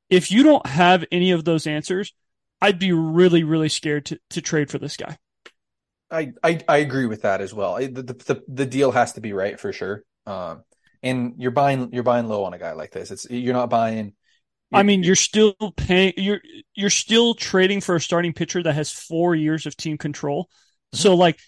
if 0.08 0.30
you 0.30 0.44
don't 0.44 0.68
have 0.68 1.04
any 1.12 1.32
of 1.32 1.46
those 1.46 1.66
answers, 1.66 2.14
I'd 2.62 2.78
be 2.78 2.92
really, 2.92 3.44
really 3.44 3.70
scared 3.70 4.06
to, 4.06 4.20
to 4.30 4.42
trade 4.44 4.70
for 4.70 4.78
this 4.78 4.98
guy. 4.98 5.18
I, 6.12 6.34
I 6.44 6.60
I 6.68 6.78
agree 6.78 7.08
with 7.08 7.24
that 7.24 7.42
as 7.42 7.52
well. 7.52 7.78
The, 7.78 7.90
the 7.90 8.44
the 8.48 8.68
deal 8.68 8.92
has 8.92 9.14
to 9.14 9.20
be 9.20 9.34
right 9.34 9.60
for 9.60 9.74
sure. 9.74 10.04
Um, 10.28 10.64
and 11.02 11.34
you're 11.40 11.50
buying 11.50 11.90
you're 11.92 12.04
buying 12.04 12.28
low 12.28 12.44
on 12.44 12.54
a 12.54 12.60
guy 12.60 12.74
like 12.74 12.92
this. 12.92 13.10
It's 13.10 13.28
you're 13.32 13.56
not 13.56 13.72
buying. 13.72 14.14
I 14.76 14.84
mean, 14.84 15.04
you're 15.04 15.16
still 15.16 15.54
paying. 15.78 16.14
You're 16.18 16.42
you're 16.74 16.90
still 16.90 17.34
trading 17.34 17.82
for 17.82 17.96
a 17.96 18.02
starting 18.02 18.34
pitcher 18.34 18.62
that 18.64 18.74
has 18.74 18.92
four 18.92 19.36
years 19.36 19.66
of 19.66 19.76
team 19.78 19.98
control. 19.98 20.46
Mm-hmm. 20.46 20.98
So, 20.98 21.16
like, 21.16 21.40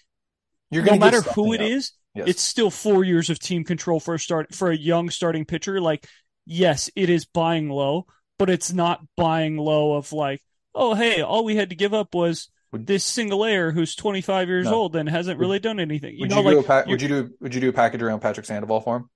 you're 0.70 0.84
no 0.84 0.96
matter 0.96 1.20
who 1.22 1.52
it 1.52 1.60
up. 1.60 1.66
is, 1.68 1.92
Yes. 2.14 2.28
it's 2.28 2.42
still 2.42 2.70
four 2.70 3.04
years 3.04 3.30
of 3.30 3.38
team 3.38 3.62
control 3.64 4.00
for 4.00 4.14
a 4.14 4.18
start 4.18 4.54
for 4.54 4.70
a 4.70 4.76
young 4.76 5.10
starting 5.10 5.44
pitcher. 5.44 5.80
Like, 5.80 6.06
yes, 6.46 6.90
it 6.96 7.10
is 7.10 7.26
buying 7.26 7.68
low, 7.70 8.06
but 8.38 8.50
it's 8.50 8.72
not 8.72 9.00
buying 9.16 9.56
low 9.56 9.94
of 9.94 10.12
like, 10.12 10.42
oh, 10.74 10.94
hey, 10.94 11.20
all 11.22 11.44
we 11.44 11.54
had 11.56 11.70
to 11.70 11.76
give 11.76 11.94
up 11.94 12.14
was 12.14 12.48
this 12.72 13.04
single 13.04 13.40
layer 13.40 13.70
who's 13.70 13.94
25 13.94 14.48
years 14.48 14.66
No. 14.66 14.74
old 14.74 14.96
and 14.96 15.08
hasn't 15.08 15.38
really 15.38 15.58
done 15.58 15.78
anything. 15.80 16.14
You 16.14 16.22
would 16.22 16.30
know, 16.30 16.36
you 16.42 16.42
do 16.50 16.56
like, 16.56 16.64
a 16.64 16.68
pa- 16.68 16.84
would 16.90 17.00
you 17.02 17.08
do 17.08 17.30
would 17.40 17.54
you 17.54 17.60
do 17.60 17.68
a 17.68 17.72
package 17.72 18.02
around 18.02 18.20
Patrick 18.20 18.46
Sandoval 18.46 18.80
for 18.80 18.96
him? 18.96 19.10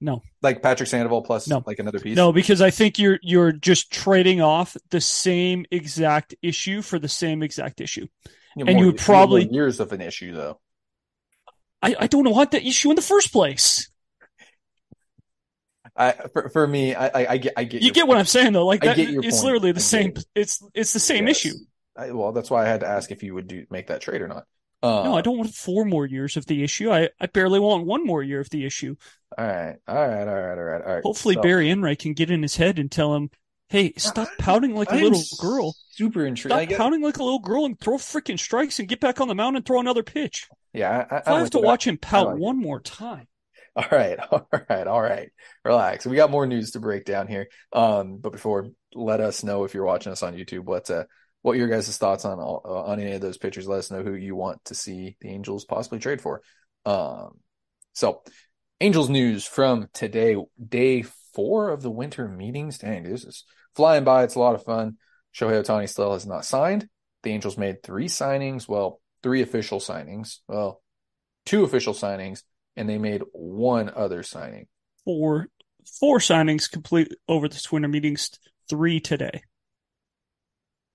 No. 0.00 0.22
Like 0.42 0.62
Patrick 0.62 0.88
Sandoval 0.88 1.22
plus 1.22 1.48
No. 1.48 1.62
like 1.66 1.78
another 1.78 1.98
piece. 2.00 2.16
No, 2.16 2.32
because 2.32 2.60
I 2.60 2.70
think 2.70 2.98
you're 2.98 3.18
you're 3.22 3.52
just 3.52 3.90
trading 3.90 4.40
off 4.42 4.76
the 4.90 5.00
same 5.00 5.64
exact 5.70 6.34
issue 6.42 6.82
for 6.82 6.98
the 6.98 7.08
same 7.08 7.42
exact 7.42 7.80
issue. 7.80 8.06
have 8.58 8.68
and 8.68 8.76
more- 8.76 8.78
you 8.78 8.86
would 8.86 8.98
probably- 8.98 9.48
years 9.50 9.80
of 9.80 9.92
an 9.92 10.00
issue 10.02 10.32
though. 10.34 10.60
I, 11.82 11.94
I 12.00 12.06
don't 12.08 12.28
want 12.30 12.50
that 12.52 12.64
issue 12.66 12.90
in 12.90 12.96
the 12.96 13.02
first 13.02 13.32
place. 13.32 13.90
I 15.94 16.12
for, 16.32 16.48
for 16.50 16.66
me, 16.66 16.94
I, 16.94 17.06
I 17.06 17.32
I 17.32 17.36
get 17.38 17.52
I 17.56 17.64
get 17.64 17.82
You 17.82 17.92
get 17.92 18.06
what 18.06 18.18
I'm 18.18 18.26
saying 18.26 18.52
though. 18.52 18.66
Like 18.66 18.82
that, 18.82 18.98
it's 18.98 19.12
point. 19.12 19.44
literally 19.44 19.72
the 19.72 19.80
same. 19.80 20.10
it. 20.10 20.24
It's 20.34 20.62
it's 20.74 20.92
the 20.92 20.98
same 21.00 21.26
Yes. 21.26 21.36
issue. 21.38 21.54
I, 21.96 22.10
well, 22.12 22.32
that's 22.32 22.50
why 22.50 22.64
I 22.64 22.68
had 22.68 22.80
to 22.80 22.86
ask 22.86 23.10
if 23.10 23.22
you 23.22 23.32
would 23.34 23.46
do 23.46 23.64
make 23.70 23.86
that 23.86 24.02
trade 24.02 24.20
or 24.20 24.28
not. 24.28 24.44
Uh, 24.82 25.02
No, 25.04 25.16
I 25.16 25.20
don't 25.22 25.38
want 25.38 25.54
four 25.54 25.84
more 25.84 26.06
years 26.06 26.36
of 26.36 26.46
the 26.46 26.62
issue. 26.62 26.90
I, 26.90 27.08
I 27.20 27.26
barely 27.26 27.58
want 27.60 27.86
one 27.86 28.04
more 28.04 28.22
year 28.22 28.40
of 28.40 28.50
the 28.50 28.64
issue. 28.66 28.94
All 29.36 29.46
right, 29.46 29.76
all 29.88 29.94
right, 29.96 30.28
all 30.28 30.34
right, 30.34 30.58
all 30.58 30.64
right, 30.64 30.82
all 30.86 30.94
right. 30.94 31.02
Hopefully 31.02 31.34
So- 31.36 31.42
Barry 31.42 31.70
Enright 31.70 31.98
can 31.98 32.12
get 32.14 32.30
in 32.30 32.42
his 32.42 32.56
head 32.56 32.78
and 32.78 32.90
tell 32.90 33.14
him, 33.14 33.30
Hey, 33.68 33.94
stop 33.96 34.28
pouting 34.38 34.76
like 34.76 34.90
a 34.92 34.94
I'm 34.94 35.02
little 35.02 35.22
girl. 35.40 35.74
Super 35.90 36.24
intrigued. 36.24 36.52
Stop 36.52 36.60
I 36.60 36.64
get- 36.66 36.78
pouting 36.78 37.02
like 37.02 37.16
a 37.16 37.24
little 37.24 37.40
girl 37.40 37.64
and 37.64 37.78
throw 37.80 37.94
freaking 37.96 38.38
strikes 38.38 38.78
and 38.78 38.86
get 38.88 39.00
back 39.00 39.20
on 39.20 39.26
the 39.26 39.34
mound 39.34 39.56
and 39.56 39.66
throw 39.66 39.80
another 39.80 40.04
pitch. 40.04 40.46
Yeah, 40.72 41.04
I, 41.10 41.16
I, 41.16 41.34
I 41.34 41.38
have 41.40 41.50
to 41.50 41.58
watch 41.58 41.84
him 41.86 41.96
pout 41.98 42.26
like 42.28 42.36
it. 42.36 42.40
one 42.40 42.58
more 42.60 42.78
time. 42.80 43.26
All 43.74 43.84
right, 43.92 44.18
all 44.30 44.48
right, 44.70 44.86
all 44.86 45.02
right. 45.02 45.30
Relax. 45.64 46.06
We 46.06 46.14
got 46.16 46.30
more 46.30 46.46
news 46.46 46.70
to 46.72 46.80
break 46.80 47.04
down 47.04 47.26
here. 47.26 47.48
Um, 47.72 48.18
but 48.18 48.30
before, 48.30 48.68
let 48.94 49.20
us 49.20 49.42
know 49.42 49.64
if 49.64 49.74
you're 49.74 49.84
watching 49.84 50.12
us 50.12 50.22
on 50.22 50.34
YouTube. 50.36 50.64
What 50.64 50.88
uh, 50.88 51.04
what 51.46 51.56
your 51.56 51.68
guys' 51.68 51.96
thoughts 51.96 52.24
on 52.24 52.40
all, 52.40 52.60
uh, 52.64 52.90
on 52.90 52.98
any 52.98 53.12
of 53.12 53.20
those 53.20 53.38
pitchers? 53.38 53.68
Let 53.68 53.78
us 53.78 53.90
know 53.92 54.02
who 54.02 54.14
you 54.14 54.34
want 54.34 54.64
to 54.64 54.74
see 54.74 55.16
the 55.20 55.28
Angels 55.28 55.64
possibly 55.64 56.00
trade 56.00 56.20
for. 56.20 56.42
Um, 56.84 57.38
so 57.92 58.24
Angels 58.80 59.08
news 59.08 59.46
from 59.46 59.88
today, 59.94 60.36
day 60.68 61.02
four 61.34 61.70
of 61.70 61.82
the 61.82 61.90
winter 61.90 62.26
meetings. 62.26 62.78
Dang, 62.78 63.04
this 63.04 63.24
is 63.24 63.44
flying 63.76 64.02
by. 64.02 64.24
It's 64.24 64.34
a 64.34 64.40
lot 64.40 64.56
of 64.56 64.64
fun. 64.64 64.96
Shohei 65.32 65.62
Ohtani 65.62 65.88
still 65.88 66.14
has 66.14 66.26
not 66.26 66.44
signed. 66.44 66.88
The 67.22 67.30
Angels 67.30 67.56
made 67.56 67.80
three 67.80 68.08
signings. 68.08 68.68
Well, 68.68 69.00
three 69.22 69.40
official 69.40 69.78
signings. 69.78 70.38
Well, 70.48 70.82
two 71.44 71.62
official 71.62 71.94
signings 71.94 72.42
and 72.74 72.88
they 72.88 72.98
made 72.98 73.22
one 73.32 73.92
other 73.94 74.24
signing. 74.24 74.66
Four 75.04 75.46
four 76.00 76.18
signings 76.18 76.68
complete 76.68 77.14
over 77.28 77.48
this 77.48 77.70
winter 77.70 77.86
meetings, 77.86 78.30
three 78.68 78.98
today. 78.98 79.42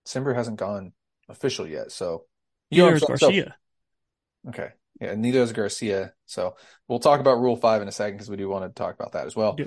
Cimber 0.05 0.35
hasn't 0.35 0.57
gone 0.57 0.93
official 1.29 1.67
yet, 1.67 1.91
so 1.91 2.25
you 2.69 2.79
know 2.79 2.85
what 2.85 2.93
I'm? 2.93 2.99
So- 2.99 3.07
Garcia. 3.07 3.55
okay, 4.49 4.69
yeah, 4.99 5.15
neither 5.15 5.41
is 5.41 5.53
Garcia. 5.53 6.13
So 6.25 6.55
we'll 6.87 6.99
talk 6.99 7.19
about 7.19 7.39
Rule 7.39 7.55
Five 7.55 7.81
in 7.81 7.87
a 7.87 7.91
second 7.91 8.15
because 8.15 8.29
we 8.29 8.37
do 8.37 8.49
want 8.49 8.63
to 8.65 8.79
talk 8.79 8.95
about 8.95 9.13
that 9.13 9.27
as 9.27 9.35
well. 9.35 9.55
Yeah. 9.57 9.65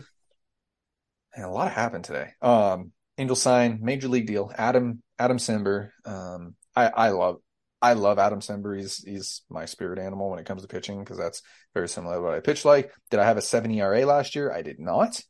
And 1.34 1.44
a 1.44 1.50
lot 1.50 1.72
happened 1.72 2.04
today. 2.04 2.30
Um, 2.40 2.92
Angel 3.18 3.36
sign 3.36 3.78
major 3.82 4.08
league 4.08 4.26
deal. 4.26 4.52
Adam 4.56 5.02
Adam 5.18 5.38
Cimber. 5.38 5.90
Um, 6.04 6.54
I 6.74 6.86
I 6.88 7.08
love 7.10 7.36
I 7.80 7.92
love 7.92 8.18
Adam 8.18 8.40
Cimber. 8.40 8.76
He's 8.78 8.98
he's 9.04 9.42
my 9.48 9.66
spirit 9.66 9.98
animal 9.98 10.30
when 10.30 10.38
it 10.38 10.46
comes 10.46 10.62
to 10.62 10.68
pitching 10.68 11.00
because 11.00 11.18
that's 11.18 11.42
very 11.74 11.88
similar 11.88 12.16
to 12.16 12.22
what 12.22 12.34
I 12.34 12.40
pitched 12.40 12.64
like. 12.64 12.92
Did 13.10 13.20
I 13.20 13.24
have 13.24 13.36
a 13.36 13.42
seven 13.42 13.70
ERA 13.70 14.04
last 14.06 14.34
year? 14.34 14.52
I 14.52 14.62
did 14.62 14.80
not. 14.80 15.20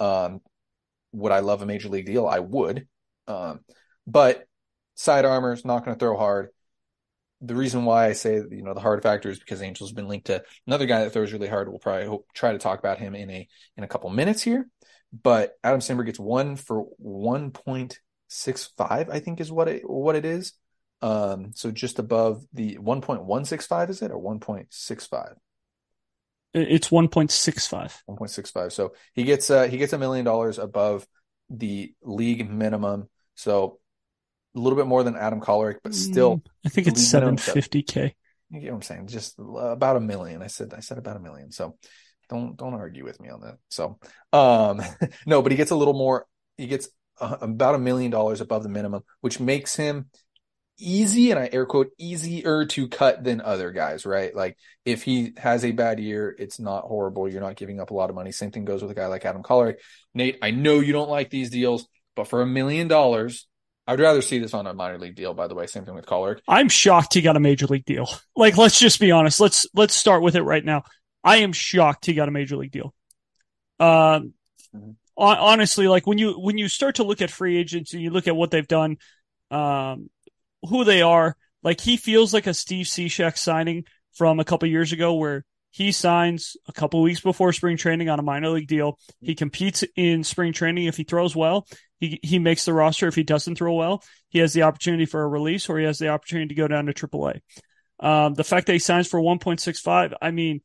Um, 0.00 0.40
would 1.12 1.32
I 1.32 1.40
love 1.40 1.62
a 1.62 1.66
major 1.66 1.88
league 1.88 2.06
deal? 2.06 2.26
I 2.26 2.38
would. 2.38 2.86
Um, 3.26 3.60
but 4.06 4.45
side 4.96 5.24
armor 5.24 5.52
is 5.52 5.64
not 5.64 5.84
going 5.84 5.96
to 5.96 5.98
throw 5.98 6.16
hard. 6.16 6.48
The 7.40 7.54
reason 7.54 7.84
why 7.84 8.06
I 8.06 8.12
say 8.12 8.34
you 8.34 8.62
know 8.62 8.74
the 8.74 8.80
hard 8.80 9.02
factor 9.02 9.30
is 9.30 9.38
because 9.38 9.62
Angel's 9.62 9.92
been 9.92 10.08
linked 10.08 10.26
to 10.26 10.42
another 10.66 10.86
guy 10.86 11.04
that 11.04 11.12
throws 11.12 11.32
really 11.32 11.48
hard. 11.48 11.68
We'll 11.68 11.78
probably 11.78 12.06
hope, 12.06 12.26
try 12.34 12.52
to 12.52 12.58
talk 12.58 12.78
about 12.78 12.98
him 12.98 13.14
in 13.14 13.30
a 13.30 13.48
in 13.76 13.84
a 13.84 13.88
couple 13.88 14.10
minutes 14.10 14.42
here. 14.42 14.68
But 15.12 15.52
Adam 15.62 15.80
Cimber 15.80 16.04
gets 16.04 16.18
one 16.18 16.56
for 16.56 16.80
one 16.96 17.50
point 17.52 18.00
six 18.28 18.72
five, 18.76 19.08
I 19.10 19.20
think 19.20 19.40
is 19.40 19.52
what 19.52 19.68
it 19.68 19.88
what 19.88 20.16
it 20.16 20.24
is. 20.24 20.54
Um, 21.02 21.52
so 21.54 21.70
just 21.70 21.98
above 21.98 22.42
the 22.52 22.78
one 22.78 23.02
point 23.02 23.24
one 23.24 23.44
six 23.44 23.66
five 23.66 23.90
is 23.90 24.02
it 24.02 24.10
or 24.10 24.18
one 24.18 24.40
point 24.40 24.68
six 24.70 25.06
five? 25.06 25.36
It's 26.54 26.90
one 26.90 27.08
point 27.08 27.30
six 27.30 27.66
five. 27.66 28.02
1.65. 28.08 28.72
So 28.72 28.94
he 29.14 29.24
gets 29.24 29.50
uh 29.50 29.64
he 29.64 29.76
gets 29.76 29.92
a 29.92 29.98
million 29.98 30.24
dollars 30.24 30.58
above 30.58 31.06
the 31.50 31.92
league 32.02 32.50
minimum. 32.50 33.08
So 33.34 33.78
a 34.56 34.60
little 34.60 34.76
bit 34.76 34.86
more 34.86 35.02
than 35.02 35.16
Adam 35.16 35.40
Kolarek, 35.40 35.76
but 35.82 35.94
still 35.94 36.42
I 36.64 36.68
think 36.68 36.86
it's 36.86 37.06
seven 37.06 37.36
fifty 37.36 37.82
K. 37.82 38.14
you 38.50 38.60
get 38.60 38.70
what 38.70 38.76
I'm 38.76 38.82
saying? 38.82 39.06
Just 39.08 39.38
about 39.38 39.96
a 39.96 40.00
million. 40.00 40.42
I 40.42 40.46
said 40.48 40.74
I 40.74 40.80
said 40.80 40.98
about 40.98 41.16
a 41.16 41.20
million. 41.20 41.52
So 41.52 41.76
don't 42.28 42.56
don't 42.56 42.74
argue 42.74 43.04
with 43.04 43.20
me 43.20 43.28
on 43.28 43.40
that. 43.42 43.58
So 43.68 43.98
um 44.32 44.82
no, 45.26 45.42
but 45.42 45.52
he 45.52 45.56
gets 45.56 45.70
a 45.70 45.76
little 45.76 45.94
more. 45.94 46.26
He 46.56 46.66
gets 46.66 46.88
uh, 47.20 47.36
about 47.40 47.74
a 47.74 47.78
million 47.78 48.10
dollars 48.10 48.40
above 48.40 48.62
the 48.62 48.68
minimum, 48.68 49.02
which 49.20 49.40
makes 49.40 49.76
him 49.76 50.06
easy 50.78 51.30
and 51.30 51.40
I 51.40 51.48
air 51.52 51.64
quote 51.64 51.90
easier 51.98 52.66
to 52.66 52.88
cut 52.88 53.24
than 53.24 53.40
other 53.40 53.70
guys, 53.72 54.04
right? 54.04 54.34
Like 54.34 54.58
if 54.84 55.02
he 55.02 55.32
has 55.38 55.64
a 55.64 55.72
bad 55.72 56.00
year, 56.00 56.34
it's 56.38 56.58
not 56.58 56.84
horrible. 56.84 57.28
You're 57.28 57.40
not 57.40 57.56
giving 57.56 57.80
up 57.80 57.90
a 57.90 57.94
lot 57.94 58.10
of 58.10 58.16
money. 58.16 58.32
Same 58.32 58.50
thing 58.50 58.64
goes 58.64 58.82
with 58.82 58.90
a 58.90 58.94
guy 58.94 59.06
like 59.06 59.24
Adam 59.24 59.42
Kolarek. 59.42 59.76
Nate, 60.14 60.38
I 60.42 60.50
know 60.50 60.80
you 60.80 60.92
don't 60.92 61.10
like 61.10 61.30
these 61.30 61.50
deals, 61.50 61.86
but 62.14 62.28
for 62.28 62.42
a 62.42 62.46
million 62.46 62.88
dollars, 62.88 63.46
I'd 63.86 64.00
rather 64.00 64.20
see 64.22 64.38
this 64.38 64.52
on 64.54 64.66
a 64.66 64.74
minor 64.74 64.98
league 64.98 65.14
deal. 65.14 65.32
By 65.34 65.46
the 65.46 65.54
way, 65.54 65.66
same 65.66 65.84
thing 65.84 65.94
with 65.94 66.06
Kolarek. 66.06 66.40
I'm 66.48 66.68
shocked 66.68 67.14
he 67.14 67.22
got 67.22 67.36
a 67.36 67.40
major 67.40 67.66
league 67.66 67.84
deal. 67.84 68.08
Like, 68.36 68.56
let's 68.58 68.78
just 68.78 69.00
be 69.00 69.10
honest. 69.12 69.40
Let's 69.40 69.66
let's 69.74 69.94
start 69.94 70.22
with 70.22 70.36
it 70.36 70.42
right 70.42 70.64
now. 70.64 70.82
I 71.24 71.38
am 71.38 71.52
shocked 71.52 72.04
he 72.06 72.14
got 72.14 72.28
a 72.28 72.32
major 72.32 72.56
league 72.56 72.70
deal. 72.72 72.92
Um, 73.80 74.34
Mhm. 74.74 74.96
hon- 75.16 75.38
honestly, 75.38 75.88
like 75.88 76.06
when 76.06 76.18
you 76.18 76.32
when 76.32 76.58
you 76.58 76.68
start 76.68 76.96
to 76.96 77.04
look 77.04 77.22
at 77.22 77.30
free 77.30 77.56
agents 77.56 77.94
and 77.94 78.02
you 78.02 78.10
look 78.10 78.26
at 78.28 78.36
what 78.36 78.50
they've 78.50 78.66
done, 78.66 78.98
um, 79.50 80.10
who 80.62 80.84
they 80.84 81.00
are, 81.02 81.36
like 81.62 81.80
he 81.80 81.96
feels 81.96 82.34
like 82.34 82.46
a 82.46 82.54
Steve 82.54 82.86
Cishek 82.86 83.38
signing 83.38 83.84
from 84.14 84.40
a 84.40 84.44
couple 84.44 84.68
years 84.68 84.92
ago, 84.92 85.14
where 85.14 85.44
he 85.70 85.92
signs 85.92 86.56
a 86.68 86.72
couple 86.72 87.00
weeks 87.02 87.20
before 87.20 87.52
spring 87.52 87.76
training 87.76 88.08
on 88.08 88.18
a 88.18 88.22
minor 88.22 88.48
league 88.50 88.68
deal. 88.68 88.98
He 89.20 89.34
competes 89.34 89.84
in 89.94 90.24
spring 90.24 90.52
training 90.52 90.86
if 90.86 90.96
he 90.96 91.04
throws 91.04 91.36
well. 91.36 91.66
He 91.98 92.20
he 92.22 92.38
makes 92.38 92.64
the 92.64 92.72
roster 92.72 93.08
if 93.08 93.14
he 93.14 93.22
doesn't 93.22 93.56
throw 93.56 93.74
well. 93.74 94.02
He 94.28 94.38
has 94.40 94.52
the 94.52 94.62
opportunity 94.62 95.06
for 95.06 95.22
a 95.22 95.28
release 95.28 95.68
or 95.68 95.78
he 95.78 95.84
has 95.84 95.98
the 95.98 96.08
opportunity 96.08 96.48
to 96.48 96.54
go 96.54 96.68
down 96.68 96.86
to 96.86 96.92
AAA. 96.92 97.40
Um, 98.00 98.34
the 98.34 98.44
fact 98.44 98.66
that 98.66 98.74
he 98.74 98.78
signs 98.78 99.08
for 99.08 99.20
1.65, 99.20 100.14
I 100.20 100.30
mean, 100.30 100.60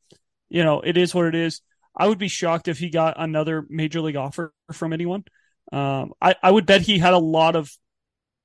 you 0.50 0.64
know, 0.64 0.82
it 0.82 0.96
is 0.96 1.14
what 1.14 1.26
it 1.26 1.34
is. 1.34 1.62
I 1.96 2.06
would 2.06 2.18
be 2.18 2.28
shocked 2.28 2.68
if 2.68 2.78
he 2.78 2.90
got 2.90 3.14
another 3.16 3.66
major 3.68 4.00
league 4.00 4.16
offer 4.16 4.52
from 4.72 4.92
anyone. 4.92 5.24
Um, 5.72 6.12
I, 6.20 6.34
I 6.42 6.50
would 6.50 6.66
bet 6.66 6.82
he 6.82 6.98
had 6.98 7.14
a 7.14 7.18
lot 7.18 7.56
of, 7.56 7.70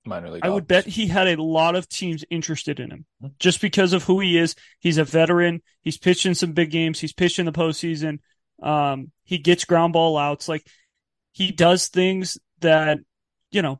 Minor 0.05 0.29
league. 0.29 0.45
I 0.45 0.49
would 0.49 0.67
bet 0.67 0.85
he 0.85 1.07
had 1.07 1.27
a 1.27 1.41
lot 1.41 1.75
of 1.75 1.89
teams 1.89 2.23
interested 2.29 2.79
in 2.79 2.91
him 2.91 3.05
just 3.39 3.59
because 3.59 3.91
of 3.91 4.03
who 4.03 4.21
he 4.21 4.37
is. 4.37 4.55
He's 4.79 4.97
a 4.97 5.03
veteran. 5.03 5.61
He's 5.81 5.97
pitched 5.97 6.25
in 6.25 6.33
some 6.33 6.53
big 6.53 6.71
games. 6.71 6.99
He's 6.99 7.11
pitched 7.11 7.39
in 7.39 7.45
the 7.45 7.51
postseason. 7.51 8.19
Um, 8.63 9.11
he 9.25 9.37
gets 9.37 9.65
ground 9.65 9.91
ball 9.91 10.17
outs. 10.17 10.47
Like 10.47 10.65
he 11.33 11.51
does 11.51 11.89
things 11.89 12.37
that, 12.61 12.99
you 13.51 13.61
know, 13.61 13.79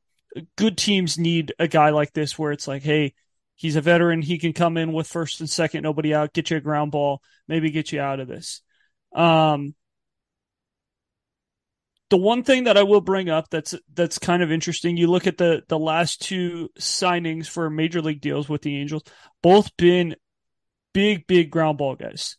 good 0.55 0.77
teams 0.77 1.17
need 1.17 1.53
a 1.59 1.67
guy 1.67 1.89
like 1.89 2.13
this 2.13 2.37
where 2.37 2.51
it's 2.51 2.67
like, 2.67 2.83
hey, 2.83 3.13
he's 3.55 3.75
a 3.75 3.81
veteran. 3.81 4.21
He 4.21 4.37
can 4.37 4.53
come 4.53 4.77
in 4.77 4.93
with 4.93 5.07
first 5.07 5.39
and 5.39 5.49
second, 5.49 5.83
nobody 5.83 6.13
out, 6.13 6.33
get 6.33 6.49
you 6.49 6.57
a 6.57 6.61
ground 6.61 6.91
ball, 6.91 7.21
maybe 7.47 7.71
get 7.71 7.91
you 7.91 7.99
out 7.99 8.19
of 8.19 8.27
this. 8.27 8.61
Um, 9.15 9.73
the 12.09 12.17
one 12.17 12.43
thing 12.43 12.65
that 12.65 12.77
I 12.77 12.83
will 12.83 13.01
bring 13.01 13.29
up 13.29 13.49
that's 13.49 13.75
that's 13.93 14.17
kind 14.17 14.41
of 14.41 14.51
interesting, 14.51 14.95
you 14.95 15.07
look 15.07 15.27
at 15.27 15.37
the 15.37 15.63
the 15.67 15.79
last 15.79 16.21
two 16.21 16.69
signings 16.79 17.47
for 17.47 17.69
major 17.69 18.01
league 18.01 18.21
deals 18.21 18.47
with 18.47 18.61
the 18.61 18.77
Angels, 18.77 19.03
both 19.41 19.75
been 19.75 20.15
big, 20.93 21.27
big 21.27 21.51
ground 21.51 21.77
ball 21.77 21.95
guys. 21.95 22.37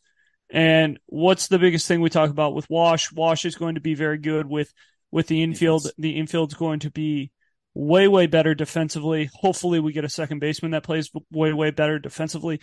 And 0.49 0.99
what's 1.05 1.47
the 1.47 1.59
biggest 1.59 1.87
thing 1.87 2.01
we 2.01 2.09
talk 2.09 2.31
about 2.31 2.55
with 2.55 2.67
Wash? 2.69 3.11
Wash 3.11 3.45
is 3.45 3.55
going 3.55 3.75
to 3.75 3.81
be 3.81 3.93
very 3.93 4.17
good 4.17 4.47
with 4.47 4.73
with 5.11 5.27
the 5.27 5.41
infield. 5.43 5.83
Defense. 5.83 5.95
The 5.97 6.17
infield's 6.17 6.53
going 6.53 6.79
to 6.81 6.91
be 6.91 7.31
way, 7.73 8.07
way 8.07 8.27
better 8.27 8.55
defensively. 8.55 9.29
Hopefully, 9.33 9.79
we 9.79 9.93
get 9.93 10.05
a 10.05 10.09
second 10.09 10.39
baseman 10.39 10.71
that 10.71 10.83
plays 10.83 11.11
way, 11.31 11.53
way 11.53 11.71
better 11.71 11.99
defensively. 11.99 12.61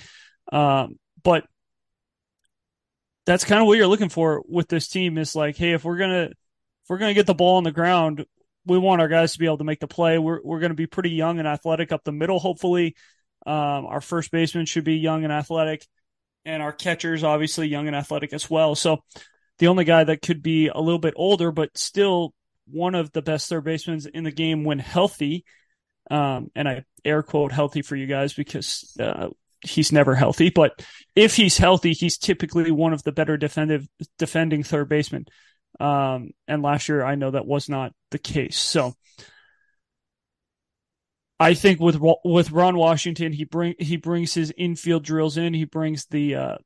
Um, 0.52 0.98
but 1.22 1.44
that's 3.24 3.44
kind 3.44 3.60
of 3.60 3.66
what 3.66 3.76
you're 3.76 3.86
looking 3.86 4.08
for 4.08 4.42
with 4.48 4.68
this 4.68 4.88
team. 4.88 5.18
Is 5.18 5.34
like, 5.34 5.56
hey, 5.56 5.72
if 5.72 5.84
we're 5.84 5.98
gonna 5.98 6.24
if 6.24 6.88
we're 6.88 6.98
gonna 6.98 7.14
get 7.14 7.26
the 7.26 7.34
ball 7.34 7.56
on 7.56 7.64
the 7.64 7.72
ground, 7.72 8.24
we 8.64 8.78
want 8.78 9.00
our 9.00 9.08
guys 9.08 9.32
to 9.32 9.38
be 9.38 9.46
able 9.46 9.58
to 9.58 9.64
make 9.64 9.80
the 9.80 9.88
play. 9.88 10.18
We're 10.18 10.40
we're 10.42 10.60
gonna 10.60 10.74
be 10.74 10.86
pretty 10.86 11.10
young 11.10 11.38
and 11.38 11.48
athletic 11.48 11.92
up 11.92 12.04
the 12.04 12.12
middle. 12.12 12.38
Hopefully, 12.38 12.94
um, 13.46 13.86
our 13.86 14.00
first 14.00 14.30
baseman 14.30 14.66
should 14.66 14.84
be 14.84 14.96
young 14.96 15.24
and 15.24 15.32
athletic, 15.32 15.86
and 16.44 16.62
our 16.62 16.72
catchers 16.72 17.24
obviously 17.24 17.68
young 17.68 17.86
and 17.86 17.96
athletic 17.96 18.32
as 18.32 18.48
well. 18.48 18.74
So 18.74 19.02
the 19.58 19.68
only 19.68 19.84
guy 19.84 20.04
that 20.04 20.22
could 20.22 20.42
be 20.42 20.68
a 20.68 20.80
little 20.80 20.98
bit 20.98 21.14
older, 21.16 21.52
but 21.52 21.76
still 21.76 22.34
one 22.70 22.94
of 22.94 23.12
the 23.12 23.22
best 23.22 23.48
third 23.48 23.64
basemen 23.64 24.00
in 24.12 24.24
the 24.24 24.30
game 24.30 24.64
when 24.64 24.78
healthy. 24.78 25.44
Um, 26.10 26.50
and 26.54 26.68
I 26.68 26.84
air 27.04 27.22
quote 27.22 27.52
healthy 27.52 27.82
for 27.82 27.96
you 27.96 28.06
guys 28.06 28.32
because 28.32 28.96
uh, 29.00 29.28
he's 29.60 29.92
never 29.92 30.14
healthy, 30.14 30.50
but 30.50 30.84
if 31.14 31.34
he's 31.34 31.58
healthy, 31.58 31.92
he's 31.92 32.18
typically 32.18 32.70
one 32.70 32.92
of 32.92 33.02
the 33.02 33.12
better 33.12 33.36
defensive 33.36 33.88
defending 34.18 34.62
third 34.62 34.88
basemen. 34.88 35.26
Um, 35.80 36.30
and 36.46 36.62
last 36.62 36.88
year, 36.88 37.04
I 37.04 37.16
know 37.16 37.32
that 37.32 37.46
was 37.46 37.68
not 37.68 37.92
the 38.10 38.18
case. 38.18 38.58
So 38.58 38.94
I 41.38 41.54
think 41.54 41.80
with 41.80 41.98
with 42.24 42.50
Ron 42.50 42.76
Washington, 42.76 43.32
he 43.32 43.44
bring 43.44 43.74
he 43.78 43.96
brings 43.96 44.32
his 44.32 44.52
infield 44.56 45.04
drills 45.04 45.36
in. 45.36 45.52
He 45.52 45.64
brings 45.64 46.06
the 46.06 46.34
uh, 46.34 46.56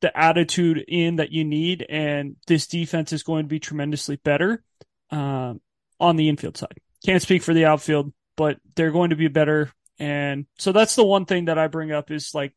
the 0.00 0.16
attitude 0.16 0.84
in 0.86 1.16
that 1.16 1.32
you 1.32 1.44
need, 1.44 1.84
and 1.88 2.36
this 2.46 2.66
defense 2.66 3.12
is 3.12 3.22
going 3.22 3.44
to 3.44 3.48
be 3.48 3.58
tremendously 3.60 4.16
better 4.16 4.62
um, 5.10 5.60
on 5.98 6.16
the 6.16 6.28
infield 6.28 6.56
side. 6.56 6.78
Can't 7.04 7.22
speak 7.22 7.42
for 7.42 7.54
the 7.54 7.64
outfield, 7.64 8.12
but 8.36 8.58
they're 8.76 8.92
going 8.92 9.10
to 9.10 9.16
be 9.16 9.28
better. 9.28 9.70
And 9.98 10.46
so 10.58 10.72
that's 10.72 10.94
the 10.94 11.04
one 11.04 11.24
thing 11.24 11.46
that 11.46 11.58
I 11.58 11.66
bring 11.66 11.90
up 11.92 12.10
is 12.10 12.34
like 12.34 12.54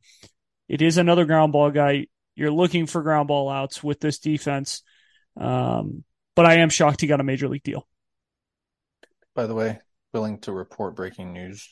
it 0.70 0.82
is 0.82 0.98
another 0.98 1.26
ground 1.26 1.52
ball 1.52 1.72
guy. 1.72 2.08
You're 2.36 2.52
looking 2.52 2.86
for 2.86 3.02
ground 3.02 3.28
ball 3.28 3.50
outs 3.50 3.84
with 3.84 4.00
this 4.00 4.20
defense. 4.20 4.84
Um, 5.36 6.04
but 6.36 6.46
I 6.46 6.56
am 6.56 6.70
shocked 6.70 7.02
he 7.02 7.08
got 7.08 7.20
a 7.20 7.24
major 7.24 7.48
league 7.48 7.64
deal. 7.64 7.88
by 9.36 9.48
the 9.48 9.54
way, 9.54 9.80
willing 10.14 10.40
to 10.40 10.52
report 10.52 10.96
breaking 10.96 11.34
news. 11.34 11.68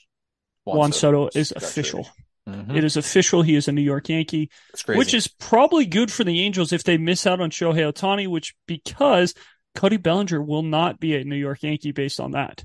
Juan 0.65 0.91
Soto 0.91 1.29
is 1.33 1.51
got 1.51 1.63
official. 1.63 2.07
Mhm. 2.53 2.75
It 2.77 2.83
is 2.83 2.97
official. 2.97 3.41
He 3.41 3.55
is 3.55 3.67
a 3.67 3.71
New 3.71 3.81
York 3.81 4.09
Yankee. 4.09 4.49
Which 4.87 5.13
is 5.13 5.27
probably 5.27 5.85
good 5.85 6.11
for 6.11 6.23
the 6.23 6.41
Angels 6.41 6.71
if 6.73 6.83
they 6.83 6.97
miss 6.97 7.25
out 7.27 7.39
on 7.41 7.51
Shohei 7.51 7.91
Ohtani, 7.91 8.27
which 8.27 8.55
because 8.67 9.33
Cody 9.75 9.97
Bellinger 9.97 10.41
will 10.41 10.63
not 10.63 10.99
be 10.99 11.15
a 11.15 11.23
New 11.23 11.35
York 11.35 11.63
Yankee 11.63 11.91
based 11.91 12.19
on 12.19 12.31
that. 12.31 12.63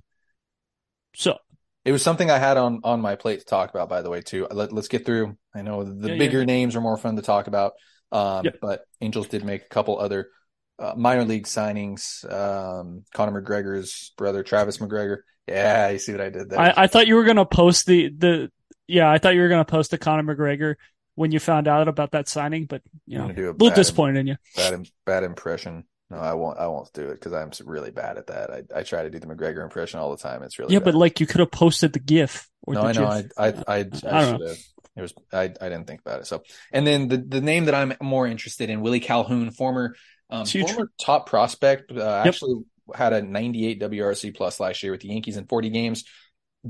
So 1.16 1.38
It 1.84 1.92
was 1.92 2.02
something 2.02 2.30
I 2.30 2.38
had 2.38 2.56
on 2.56 2.80
on 2.82 3.00
my 3.00 3.14
plate 3.14 3.40
to 3.40 3.44
talk 3.44 3.70
about, 3.70 3.88
by 3.88 4.02
the 4.02 4.10
way, 4.10 4.20
too. 4.22 4.46
Let, 4.50 4.72
let's 4.72 4.88
get 4.88 5.04
through. 5.04 5.36
I 5.54 5.62
know 5.62 5.84
the 5.84 6.10
Yeah, 6.12 6.18
bigger 6.18 6.38
yeah. 6.40 6.44
names 6.46 6.74
are 6.76 6.80
more 6.80 6.96
fun 6.96 7.16
to 7.16 7.22
talk 7.22 7.46
about, 7.46 7.74
um, 8.10 8.44
Yeah. 8.46 8.52
but 8.60 8.84
Angels 9.00 9.28
did 9.28 9.44
make 9.44 9.62
a 9.62 9.68
couple 9.68 9.98
other 9.98 10.30
uh, 10.78 10.94
minor 10.96 11.24
league 11.24 11.46
signings. 11.46 12.24
Um, 12.32 13.04
Conor 13.14 13.40
McGregor's 13.42 14.12
brother, 14.16 14.42
Travis 14.42 14.80
MacGregor. 14.80 15.24
Yeah, 15.46 15.90
you 15.90 15.98
see 15.98 16.10
what 16.12 16.20
I 16.22 16.30
did 16.30 16.48
there. 16.50 16.58
I, 16.58 16.72
I 16.76 16.86
thought 16.88 17.06
you 17.06 17.14
were 17.16 17.24
gonna 17.24 17.44
post 17.44 17.86
the 17.86 18.08
the 18.08 18.50
yeah 18.86 19.10
I 19.10 19.18
thought 19.18 19.34
you 19.34 19.40
were 19.40 19.48
gonna 19.48 19.64
post 19.64 19.90
the 19.90 19.98
Conor 19.98 20.22
McGregor 20.34 20.76
when 21.14 21.30
you 21.32 21.38
found 21.40 21.68
out 21.68 21.88
about 21.88 22.12
that 22.12 22.28
signing, 22.28 22.66
but 22.66 22.82
you 23.06 23.18
know 23.18 23.26
a 23.26 23.34
little 23.34 23.70
disappointed 23.70 24.20
in 24.20 24.26
you. 24.28 24.36
bad 24.56 24.86
bad 25.06 25.24
impression. 25.24 25.84
No, 26.10 26.18
I 26.18 26.34
won't. 26.34 26.58
I 26.58 26.66
won't 26.66 26.92
do 26.92 27.08
it 27.08 27.14
because 27.14 27.32
I'm 27.32 27.50
really 27.66 27.90
bad 27.90 28.18
at 28.18 28.26
that. 28.26 28.50
I, 28.50 28.80
I 28.80 28.82
try 28.82 29.02
to 29.02 29.10
do 29.10 29.18
the 29.18 29.26
McGregor 29.26 29.62
impression 29.62 30.00
all 30.00 30.10
the 30.10 30.22
time. 30.22 30.42
It's 30.42 30.58
really 30.58 30.74
Yeah, 30.74 30.80
bad. 30.80 30.86
but 30.86 30.94
like 30.94 31.18
you 31.20 31.26
could 31.26 31.40
have 31.40 31.50
posted 31.50 31.92
the 31.92 31.98
GIF 31.98 32.48
or 32.62 32.74
no, 32.74 32.82
the 32.82 32.86
I 32.88 32.92
know. 32.92 33.06
GIF. 33.06 33.32
I 33.38 33.46
I 33.48 33.48
I, 33.48 33.52
I, 33.66 33.78
I 33.78 33.80
don't 33.80 34.40
should 34.40 34.48
have. 34.48 34.58
It 34.96 35.00
was 35.00 35.14
I 35.32 35.42
I 35.44 35.68
didn't 35.68 35.86
think 35.86 36.00
about 36.02 36.20
it. 36.20 36.26
So 36.26 36.42
and 36.72 36.86
then 36.86 37.08
the 37.08 37.16
the 37.16 37.40
name 37.40 37.64
that 37.66 37.74
I'm 37.74 37.94
more 38.00 38.26
interested 38.26 38.70
in, 38.70 38.80
Willie 38.80 39.00
Calhoun, 39.00 39.50
former 39.50 39.96
um, 40.30 40.46
former 40.46 40.90
top 41.00 41.28
prospect, 41.28 41.90
uh, 41.90 42.22
actually 42.26 42.62
had 42.94 43.12
a 43.12 43.22
98 43.22 43.80
WRC 43.80 44.30
plus 44.30 44.60
last 44.60 44.82
year 44.82 44.92
with 44.92 45.00
the 45.00 45.08
Yankees 45.08 45.36
in 45.36 45.46
40 45.46 45.70
games. 45.70 46.04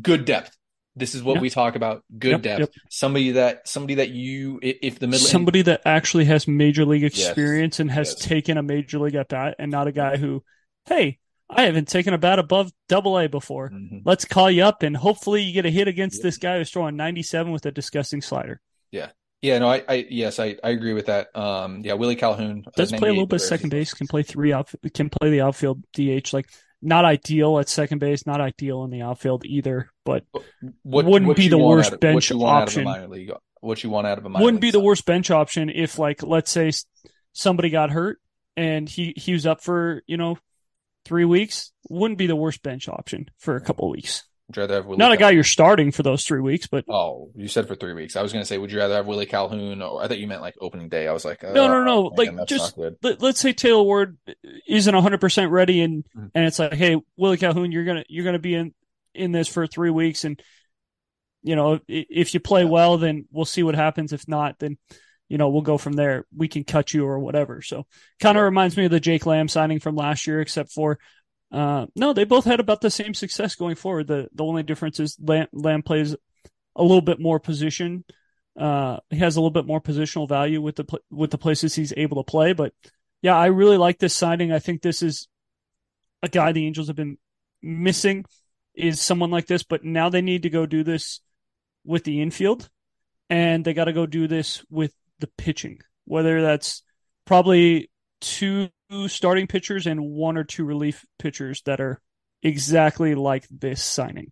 Good 0.01 0.25
depth. 0.25 0.57
This 0.97 1.15
is 1.15 1.23
what 1.23 1.41
we 1.41 1.51
talk 1.51 1.75
about. 1.75 2.05
Good 2.17 2.31
Yep, 2.33 2.43
depth. 2.43 2.61
yep. 2.61 2.71
Somebody 2.89 3.33
that 3.33 3.67
somebody 3.69 3.95
that 3.97 4.11
you 4.11 4.61
if 4.63 4.99
the 5.01 5.07
middle 5.09 5.27
somebody 5.27 5.63
that 5.63 5.83
actually 5.85 6.27
has 6.27 6.47
major 6.47 6.85
league 6.85 7.03
Yes, 7.03 7.19
experience 7.19 7.81
and 7.81 7.91
has 7.91 8.11
yes. 8.17 8.25
taken 8.27 8.57
a 8.59 8.63
major 8.63 8.99
league 9.01 9.17
at 9.17 9.29
bat 9.29 9.57
and 9.59 9.73
not 9.73 9.89
a 9.89 9.93
guy 9.93 10.17
who, 10.17 10.45
hey, 10.87 11.19
I 11.51 11.63
haven't 11.63 11.89
taken 11.89 12.15
a 12.15 12.19
bat 12.19 12.39
above 12.39 12.71
double 12.89 13.19
A 13.19 13.29
before. 13.29 13.71
Mhm. 13.71 14.03
Let's 14.05 14.25
call 14.25 14.51
you 14.51 14.63
up 14.65 14.83
and 14.85 14.97
hopefully 14.97 15.43
you 15.43 15.53
get 15.53 15.67
a 15.67 15.71
hit 15.71 15.89
against 15.89 16.23
this 16.23 16.39
guy 16.39 16.59
who's 16.59 16.71
throwing 16.71 16.97
97 16.97 17.53
with 17.53 17.67
a 17.67 17.73
disgusting 17.73 18.23
slider. 18.23 18.61
Yeah, 18.93 19.11
Yeah, 19.43 19.59
no, 19.59 19.69
I, 19.69 19.83
I 19.89 20.07
yes, 20.09 20.39
I, 20.39 20.57
I 20.63 20.71
agree 20.71 20.95
with 20.95 21.07
that. 21.07 21.35
Um, 21.37 21.83
yeah, 21.85 21.95
Willie 21.95 22.17
Calhoun 22.17 22.65
Does 22.77 22.93
play 22.93 23.09
a 23.09 23.13
little 23.13 23.27
bit 23.27 23.43
of 23.43 23.47
second 23.47 23.71
base, 23.71 23.93
can 23.93 24.07
play 24.07 24.23
three 24.23 24.53
out, 24.53 24.71
can 24.95 25.11
play 25.11 25.31
the 25.31 25.41
outfield 25.43 25.83
DH. 25.93 26.33
Like 26.33 26.49
not 26.85 27.05
ideal 27.05 27.59
at 27.59 27.69
second 27.69 27.99
base, 27.99 28.27
not 28.27 28.41
ideal 28.41 28.85
in 28.85 28.91
the 28.91 29.03
outfield 29.03 29.45
either, 29.45 29.91
but 30.05 30.25
What, 30.83 31.05
wouldn't 31.07 31.29
what 31.29 31.37
be 31.37 31.49
the 31.49 31.59
worst 31.59 31.93
of, 31.93 32.01
bench 32.01 32.15
what 32.15 32.31
you 32.31 32.39
want 32.39 32.63
option. 32.63 32.87
out 32.87 32.91
of 32.91 32.97
a 32.97 33.01
minor 33.01 33.13
league. 33.13 33.33
What 33.61 33.83
you 33.83 33.91
want 33.91 34.07
out 34.07 34.19
of 34.19 34.27
a 34.27 34.29
minor 34.29 34.45
wouldn't 34.45 34.61
be 34.61 34.67
league 34.69 34.73
the 34.75 34.81
worst 34.81 35.07
bench 35.07 35.31
option 35.31 35.71
if 35.71 35.99
like 35.99 36.23
let's 36.23 36.51
say 36.51 36.71
somebody 37.33 37.71
got 37.71 37.91
hurt 37.91 38.21
and 38.57 38.89
he 38.89 39.15
he 39.17 39.33
was 39.33 39.47
up 39.47 39.63
for 39.63 40.03
you 40.07 40.17
know 40.17 40.39
three 41.05 41.25
weeks 41.25 41.73
wouldn't 41.89 42.19
be 42.19 42.27
the 42.27 42.37
worst 42.37 42.63
bench 42.63 42.89
option 42.89 43.31
for 43.39 43.57
a 43.57 43.61
couple 43.61 43.87
of 43.87 43.93
weeks 43.93 44.25
Would 44.49 44.57
you 44.57 44.61
rather 44.63 44.75
have 44.75 44.87
Willie 44.87 44.99
not 44.99 45.13
a 45.13 45.17
guy 45.17 45.31
you're 45.31 45.43
starting 45.43 45.91
for 45.91 46.03
those 46.03 46.25
three 46.25 46.41
weeks 46.41 46.67
but 46.67 46.85
Oh, 46.89 47.31
you 47.35 47.49
said 47.49 47.67
for 47.67 47.75
three 47.75 47.95
weeks. 47.95 48.15
I 48.15 48.23
was 48.23 48.33
gonna 48.33 48.45
say, 48.45 48.59
would 48.59 48.71
you 48.71 48.79
rather 48.79 48.95
have 48.95 49.07
Willie 49.07 49.25
Calhoun, 49.27 49.81
or 49.81 50.03
I 50.03 50.09
thought 50.09 50.19
you 50.19 50.27
meant 50.27 50.43
like 50.43 50.55
opening 50.61 50.89
day. 50.91 51.09
I 51.09 51.13
was 51.13 51.25
like, 51.25 51.43
no 51.43 51.53
no 51.53 51.77
oh, 51.77 51.85
no 51.85 52.03
man, 52.05 52.13
like 52.17 52.37
that's 52.37 52.51
just 52.51 52.77
not 52.77 52.83
good. 52.85 52.97
let, 53.03 53.23
let's 53.23 53.41
say 53.41 53.53
Taylor 53.55 53.83
Ward 53.83 54.19
isn't 54.69 54.95
100% 54.95 55.51
ready 55.51 55.81
and 55.81 56.05
Mhm. 56.17 56.31
and 56.35 56.45
it's 56.47 56.59
like 56.59 56.75
hey 56.75 57.01
Willie 57.17 57.39
Calhoun 57.39 57.73
you're 57.73 57.85
going 57.85 57.99
to 57.99 58.05
you're 58.09 58.25
going 58.25 58.35
to 58.35 58.39
be 58.39 58.55
in 58.55 58.75
in 59.15 59.33
this 59.33 59.49
for 59.49 59.67
3 59.67 59.91
weeks 59.91 60.25
and 60.25 60.41
you 61.43 61.57
know 61.57 61.75
i- 61.77 61.81
if 61.89 62.35
you 62.35 62.41
play 62.41 62.63
Yeah. 62.65 62.71
well 62.71 62.99
then 62.99 63.27
we'll 63.31 63.45
see 63.45 63.63
what 63.63 63.75
happens 63.77 64.13
if 64.13 64.27
not 64.29 64.59
then 64.59 64.77
you 65.29 65.39
know 65.39 65.49
we'll 65.51 65.63
go 65.63 65.79
from 65.79 65.93
there 65.95 66.27
we 66.37 66.49
can 66.49 66.65
cut 66.65 66.93
you 66.93 67.07
or 67.07 67.19
whatever 67.19 67.63
so 67.63 67.87
kind 68.21 68.37
of 68.37 68.45
reminds 68.45 68.77
me 68.77 68.85
of 68.85 68.91
the 68.91 69.01
Jake 69.01 69.25
Lamb 69.25 69.49
signing 69.49 69.79
from 69.81 69.95
last 69.97 70.27
year 70.27 70.41
except 70.41 70.73
for 70.73 70.99
uh 71.55 71.87
no 71.95 72.13
they 72.13 72.25
both 72.25 72.45
had 72.45 72.59
about 72.59 72.81
the 72.81 72.91
same 72.91 73.15
success 73.15 73.55
going 73.55 73.77
forward. 73.77 74.09
The 74.09 74.29
the 74.35 74.45
only 74.45 74.65
difference 74.65 74.99
is 74.99 75.17
Lamb, 75.21 75.47
Lamb 75.53 75.83
plays 75.83 76.17
a 76.75 76.83
little 76.83 77.01
bit 77.01 77.21
more 77.21 77.39
position. 77.39 78.05
Uh 78.59 78.99
he 79.11 79.19
has 79.19 79.37
a 79.37 79.41
little 79.41 79.51
bit 79.51 79.67
more 79.67 79.81
positional 79.81 80.29
value 80.29 80.61
with 80.61 80.77
the 80.77 81.01
with 81.11 81.31
the 81.31 81.39
places 81.39 81.75
he's 81.75 81.95
able 81.97 82.23
to 82.23 82.29
play. 82.29 82.53
But 82.55 82.73
yeah 83.23 83.37
I 83.37 83.47
really 83.47 83.77
like 83.77 83.99
this 83.99 84.15
signing. 84.15 84.53
I 84.53 84.59
think 84.59 84.83
this 84.83 85.01
is 85.01 85.29
a 86.23 86.29
guy 86.29 86.51
the 86.51 86.67
Angels 86.67 86.89
have 86.89 86.97
been 86.97 87.19
missing 87.63 88.25
is 88.75 89.01
someone 89.01 89.31
like 89.31 89.47
this 89.47 89.63
but 89.63 89.85
now 89.85 90.09
they 90.09 90.21
need 90.21 90.43
to 90.43 90.51
go 90.51 90.67
do 90.67 90.83
this 90.83 91.21
with 91.85 92.03
the 92.03 92.21
infield 92.21 92.69
and 93.31 93.65
they 93.65 93.73
got 93.73 93.85
to 93.85 93.93
go 93.93 94.07
do 94.07 94.27
this 94.27 94.65
with 94.69 94.93
the 95.21 95.29
pitching 95.39 95.79
whether 96.05 96.43
that's 96.43 96.83
probably 97.25 97.91
two 98.21 98.69
starting 99.09 99.47
pitchers 99.47 99.87
and 99.87 100.01
one 100.01 100.37
or 100.37 100.45
two 100.45 100.65
relief 100.65 101.05
pitchers 101.19 101.63
that 101.63 101.81
are 101.81 102.01
exactly 102.43 103.15
like 103.15 103.47
this 103.51 103.83
signing 103.83 104.31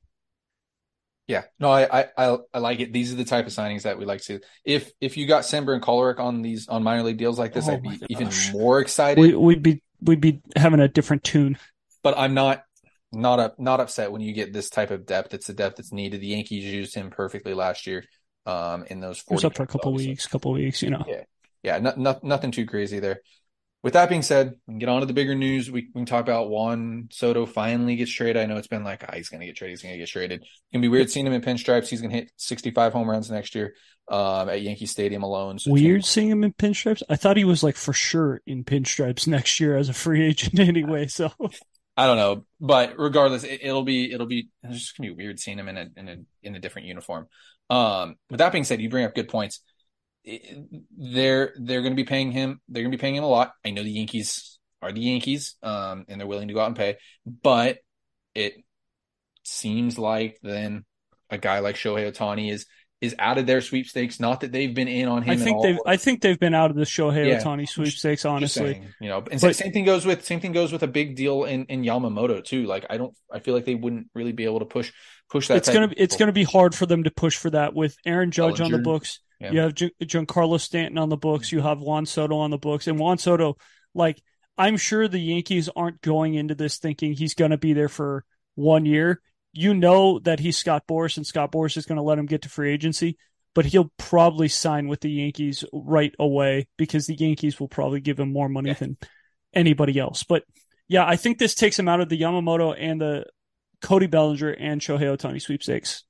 Yeah, 1.26 1.44
no, 1.58 1.70
I, 1.70 2.08
I, 2.16 2.38
I, 2.52 2.58
like 2.58 2.80
it. 2.80 2.92
These 2.92 3.12
are 3.12 3.16
the 3.16 3.24
type 3.24 3.46
of 3.46 3.52
signings 3.52 3.82
that 3.82 3.98
we 3.98 4.04
like 4.04 4.20
to. 4.22 4.40
If 4.64 4.90
if 5.00 5.16
you 5.16 5.26
got 5.26 5.44
Cimber 5.44 5.72
and 5.72 5.82
Kolarek 5.82 6.18
on 6.18 6.42
these 6.42 6.68
on 6.68 6.82
minor 6.82 7.04
league 7.04 7.16
deals 7.16 7.38
like 7.38 7.54
this, 7.54 7.68
Oh 7.68 7.72
I'd 7.72 7.82
be 7.82 8.00
even 8.10 8.28
more 8.52 8.80
excited. 8.80 9.20
we, 9.20 9.34
we'd 9.34 9.62
be 9.62 9.82
we'd 10.00 10.20
be 10.20 10.42
having 10.56 10.80
a 10.80 10.88
different 10.88 11.24
tune 11.24 11.56
but 12.02 12.18
I'm 12.18 12.34
not 12.34 12.64
not 13.12 13.38
up 13.38 13.58
not 13.58 13.80
upset 13.80 14.12
when 14.12 14.20
you 14.20 14.32
get 14.32 14.52
this 14.52 14.70
type 14.70 14.90
of 14.90 15.06
depth. 15.06 15.34
It's 15.34 15.46
the 15.46 15.54
depth 15.54 15.76
that's 15.76 15.92
needed. 15.92 16.20
The 16.20 16.28
Yankees 16.28 16.64
used 16.64 16.94
him 16.94 17.10
perfectly 17.10 17.54
last 17.54 17.86
year. 17.86 18.04
Um, 18.44 18.84
in 18.88 18.98
those 18.98 19.18
He 19.18 19.36
40 19.36 19.46
up 19.46 19.54
for 19.54 19.62
a 19.62 19.66
couple 19.68 19.92
weeks 19.92 20.26
couple 20.26 20.50
weeks 20.50 20.82
you 20.82 20.90
know 20.90 21.04
yeah, 21.62 21.78
no, 21.78 21.94
no, 21.96 22.18
nothing 22.24 22.50
too 22.50 22.66
crazy 22.66 22.98
there. 22.98 23.20
With 23.82 23.94
that 23.94 24.08
being 24.08 24.22
said, 24.22 24.54
we 24.66 24.72
can 24.72 24.78
get 24.78 24.88
on 24.88 25.00
to 25.00 25.06
the 25.06 25.12
bigger 25.12 25.34
news. 25.34 25.70
We, 25.70 25.88
we 25.92 26.00
can 26.00 26.06
talk 26.06 26.22
about 26.22 26.50
Juan 26.50 27.08
Soto 27.10 27.46
finally 27.46 27.96
gets 27.96 28.12
traded. 28.12 28.36
I 28.36 28.46
know 28.46 28.56
it's 28.56 28.68
been 28.68 28.84
like, 28.84 29.04
ah, 29.08 29.12
he's 29.14 29.28
going 29.28 29.40
to 29.40 29.46
get 29.46 29.56
traded. 29.56 29.72
He's 29.72 29.82
going 29.82 29.94
to 29.94 29.98
get 29.98 30.08
traded. 30.08 30.42
It's 30.42 30.62
going 30.72 30.82
to 30.82 30.86
be 30.86 30.88
weird 30.88 31.10
seeing 31.10 31.26
him 31.26 31.32
in 31.32 31.40
pinstripes. 31.40 31.88
He's 31.88 32.00
going 32.00 32.12
to 32.12 32.16
hit 32.16 32.32
65 32.36 32.92
home 32.92 33.10
runs 33.10 33.28
next 33.28 33.56
year 33.56 33.74
um, 34.08 34.48
at 34.48 34.62
Yankee 34.62 34.86
Stadium 34.86 35.24
alone. 35.24 35.58
So 35.58 35.72
weird 35.72 36.04
seeing 36.04 36.28
him 36.28 36.44
in 36.44 36.52
pinstripes 36.52 37.02
I 37.08 37.16
thought 37.16 37.36
he 37.36 37.44
was 37.44 37.62
like 37.62 37.76
for 37.76 37.92
sure 37.92 38.40
in 38.46 38.64
pinstripes 38.64 39.26
next 39.26 39.58
year 39.58 39.76
as 39.76 39.88
a 39.88 39.94
free 39.94 40.24
agent 40.26 40.58
anyway 40.60 41.06
so 41.06 41.32
I 41.96 42.06
don't 42.06 42.16
know, 42.16 42.46
but 42.60 42.98
regardless, 42.98 43.44
it, 43.44 43.60
it'll 43.62 43.82
be 43.82 44.12
it'll 44.12 44.26
be 44.26 44.48
it's 44.62 44.78
just 44.78 44.96
gonna 44.96 45.10
be 45.10 45.14
weird 45.14 45.38
seeing 45.38 45.58
him 45.58 45.68
in 45.68 45.76
a 45.76 45.88
in 45.96 46.08
a 46.08 46.16
in 46.42 46.56
a 46.56 46.58
different 46.58 46.88
uniform. 46.88 47.26
Um, 47.68 48.16
with 48.30 48.38
that 48.38 48.52
being 48.52 48.64
said, 48.64 48.80
you 48.80 48.88
bring 48.88 49.04
up 49.04 49.14
good 49.14 49.28
points. 49.28 49.60
They're 50.24 51.52
they're 51.58 51.82
gonna 51.82 51.94
be 51.94 52.04
paying 52.04 52.32
him. 52.32 52.60
They're 52.68 52.82
gonna 52.82 52.96
be 52.96 53.00
paying 53.00 53.16
him 53.16 53.24
a 53.24 53.28
lot. 53.28 53.52
I 53.64 53.70
know 53.70 53.82
the 53.82 53.90
Yankees 53.90 54.58
are 54.80 54.92
the 54.92 55.00
Yankees, 55.00 55.56
um, 55.62 56.04
and 56.08 56.20
they're 56.20 56.26
willing 56.26 56.48
to 56.48 56.54
go 56.54 56.60
out 56.60 56.66
and 56.68 56.76
pay, 56.76 56.96
but 57.26 57.78
it 58.34 58.54
seems 59.44 59.98
like 59.98 60.38
then 60.42 60.84
a 61.30 61.38
guy 61.38 61.58
like 61.60 61.76
Shohei 61.76 62.12
Ohtani 62.12 62.52
is 62.52 62.66
is 63.00 63.16
out 63.18 63.36
of 63.36 63.46
their 63.46 63.60
sweepstakes. 63.60 64.20
Not 64.20 64.42
that 64.42 64.52
they've 64.52 64.72
been 64.72 64.86
in 64.86 65.08
on 65.08 65.22
him. 65.22 65.30
I 65.32 65.36
think 65.36 65.60
they've 65.62 65.78
I 65.84 65.96
think 65.96 66.20
they've 66.22 66.38
been 66.38 66.54
out 66.54 66.70
of 66.70 66.76
the 66.76 66.84
Shohei 66.84 67.28
Yeah. 67.28 67.42
Ohtani 67.42 67.68
sweepstakes 67.68 68.24
honestly 68.24 68.74
saying, 68.74 68.88
you 69.00 69.08
know, 69.08 69.24
and 69.28 69.40
But- 69.40 69.56
same 69.56 69.72
thing 69.72 69.84
goes 69.84 70.06
with 70.06 70.24
same 70.24 70.38
thing 70.38 70.52
goes 70.52 70.72
with 70.72 70.84
a 70.84 70.88
big 70.88 71.16
deal 71.16 71.44
in 71.44 71.64
in 71.66 71.82
Yamamoto 71.82 72.44
too. 72.44 72.64
Like 72.64 72.86
I 72.88 72.96
don't, 72.98 73.12
I 73.30 73.40
feel 73.40 73.54
like 73.54 73.64
they 73.64 73.74
wouldn't 73.74 74.06
really 74.14 74.32
be 74.32 74.44
able 74.44 74.60
to 74.60 74.66
push 74.66 74.92
push 75.28 75.48
that. 75.48 75.56
it's 75.56 75.68
gonna 75.68 75.92
it's 75.96 76.16
gonna 76.16 76.32
be 76.32 76.44
hard 76.44 76.76
for 76.76 76.86
them 76.86 77.02
to 77.04 77.10
push 77.10 77.36
for 77.36 77.50
that 77.50 77.74
with 77.74 77.96
Aaron 78.06 78.30
Judge 78.30 78.60
on 78.60 78.70
the 78.70 78.78
books. 78.78 79.18
Yeah. 79.42 79.50
You 79.52 79.60
have 79.60 79.74
Gi- 79.74 79.94
Giancarlo 80.02 80.60
Stanton 80.60 80.98
on 80.98 81.08
the 81.08 81.16
books. 81.16 81.52
You 81.52 81.60
have 81.60 81.80
Juan 81.80 82.06
Soto 82.06 82.38
on 82.38 82.50
the 82.50 82.58
books, 82.58 82.86
and 82.86 82.98
Juan 82.98 83.18
Soto, 83.18 83.56
like 83.94 84.22
I'm 84.56 84.76
sure 84.76 85.08
the 85.08 85.18
Yankees 85.18 85.68
aren't 85.74 86.00
going 86.02 86.34
into 86.34 86.54
this 86.54 86.78
thinking 86.78 87.12
he's 87.14 87.34
gonna 87.34 87.58
be 87.58 87.72
there 87.72 87.88
for 87.88 88.24
one 88.54 88.84
year. 88.86 89.20
You 89.52 89.74
know 89.74 90.18
that 90.20 90.40
he's 90.40 90.56
Scott 90.56 90.84
Boras, 90.88 91.16
and 91.16 91.26
Scott 91.26 91.52
Boras 91.52 91.76
is 91.76 91.86
gonna 91.86 92.02
let 92.02 92.18
him 92.18 92.26
get 92.26 92.42
to 92.42 92.48
free 92.48 92.72
agency, 92.72 93.16
but 93.54 93.66
he'll 93.66 93.90
probably 93.98 94.48
sign 94.48 94.88
with 94.88 95.00
the 95.00 95.10
Yankees 95.10 95.64
right 95.72 96.14
away 96.18 96.68
because 96.76 97.06
the 97.06 97.14
Yankees 97.16 97.58
will 97.58 97.68
probably 97.68 98.00
give 98.00 98.18
him 98.20 98.32
more 98.32 98.48
money 98.48 98.68
Yeah. 98.70 98.74
than 98.74 98.96
anybody 99.54 99.98
else. 99.98 100.22
But 100.22 100.44
yeah, 100.88 101.06
I 101.06 101.16
think 101.16 101.38
this 101.38 101.54
takes 101.54 101.78
him 101.78 101.88
out 101.88 102.00
of 102.00 102.08
the 102.08 102.20
Yamamoto 102.20 102.74
and 102.78 103.00
the 103.00 103.24
Cody 103.80 104.06
Bellinger 104.06 104.50
and 104.50 104.80
Shohei 104.80 105.16
Ohtani 105.16 105.40
sweepstakes. 105.42 106.04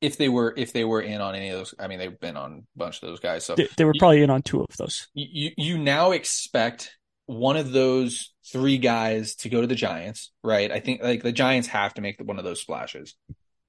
If 0.00 0.16
they 0.16 0.28
were 0.28 0.54
if 0.56 0.72
they 0.72 0.84
were 0.84 1.00
in 1.02 1.20
on 1.20 1.34
any 1.34 1.50
of 1.50 1.58
those. 1.58 1.74
I 1.78 1.86
mean, 1.88 1.98
they've 1.98 2.18
been 2.20 2.36
on 2.36 2.64
a 2.74 2.78
bunch 2.78 3.02
of 3.02 3.08
those 3.08 3.20
guys. 3.20 3.44
So 3.44 3.54
They, 3.54 3.68
they 3.76 3.84
were 3.84 3.92
You- 3.94 3.98
probably 3.98 4.22
in 4.22 4.30
on 4.30 4.42
two 4.42 4.60
of 4.60 4.76
those. 4.78 5.08
you 5.14 5.50
you 5.56 5.78
now 5.78 6.12
expect 6.12 6.96
one 7.26 7.56
of 7.56 7.70
those 7.72 8.32
three 8.50 8.78
guys 8.78 9.36
to 9.36 9.48
go 9.48 9.60
to 9.60 9.66
the 9.66 9.74
Giants, 9.76 10.32
right? 10.42 10.70
I 10.72 10.80
think 10.80 11.02
like 11.02 11.22
the 11.22 11.32
Giants 11.32 11.68
have 11.68 11.94
to 11.94 12.00
make 12.02 12.20
one 12.20 12.38
of 12.38 12.44
those 12.44 12.60
splashes. 12.60 13.14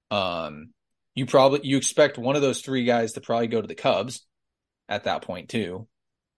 Um, 0.09 0.73
you 1.15 1.25
probably 1.25 1.61
you 1.63 1.77
expect 1.77 2.17
one 2.17 2.35
of 2.35 2.41
those 2.41 2.61
three 2.61 2.85
guys 2.85 3.13
to 3.13 3.21
probably 3.21 3.47
go 3.47 3.61
to 3.61 3.67
the 3.67 3.75
Cubs 3.75 4.25
at 4.89 5.03
that 5.03 5.21
point 5.21 5.49
too, 5.49 5.87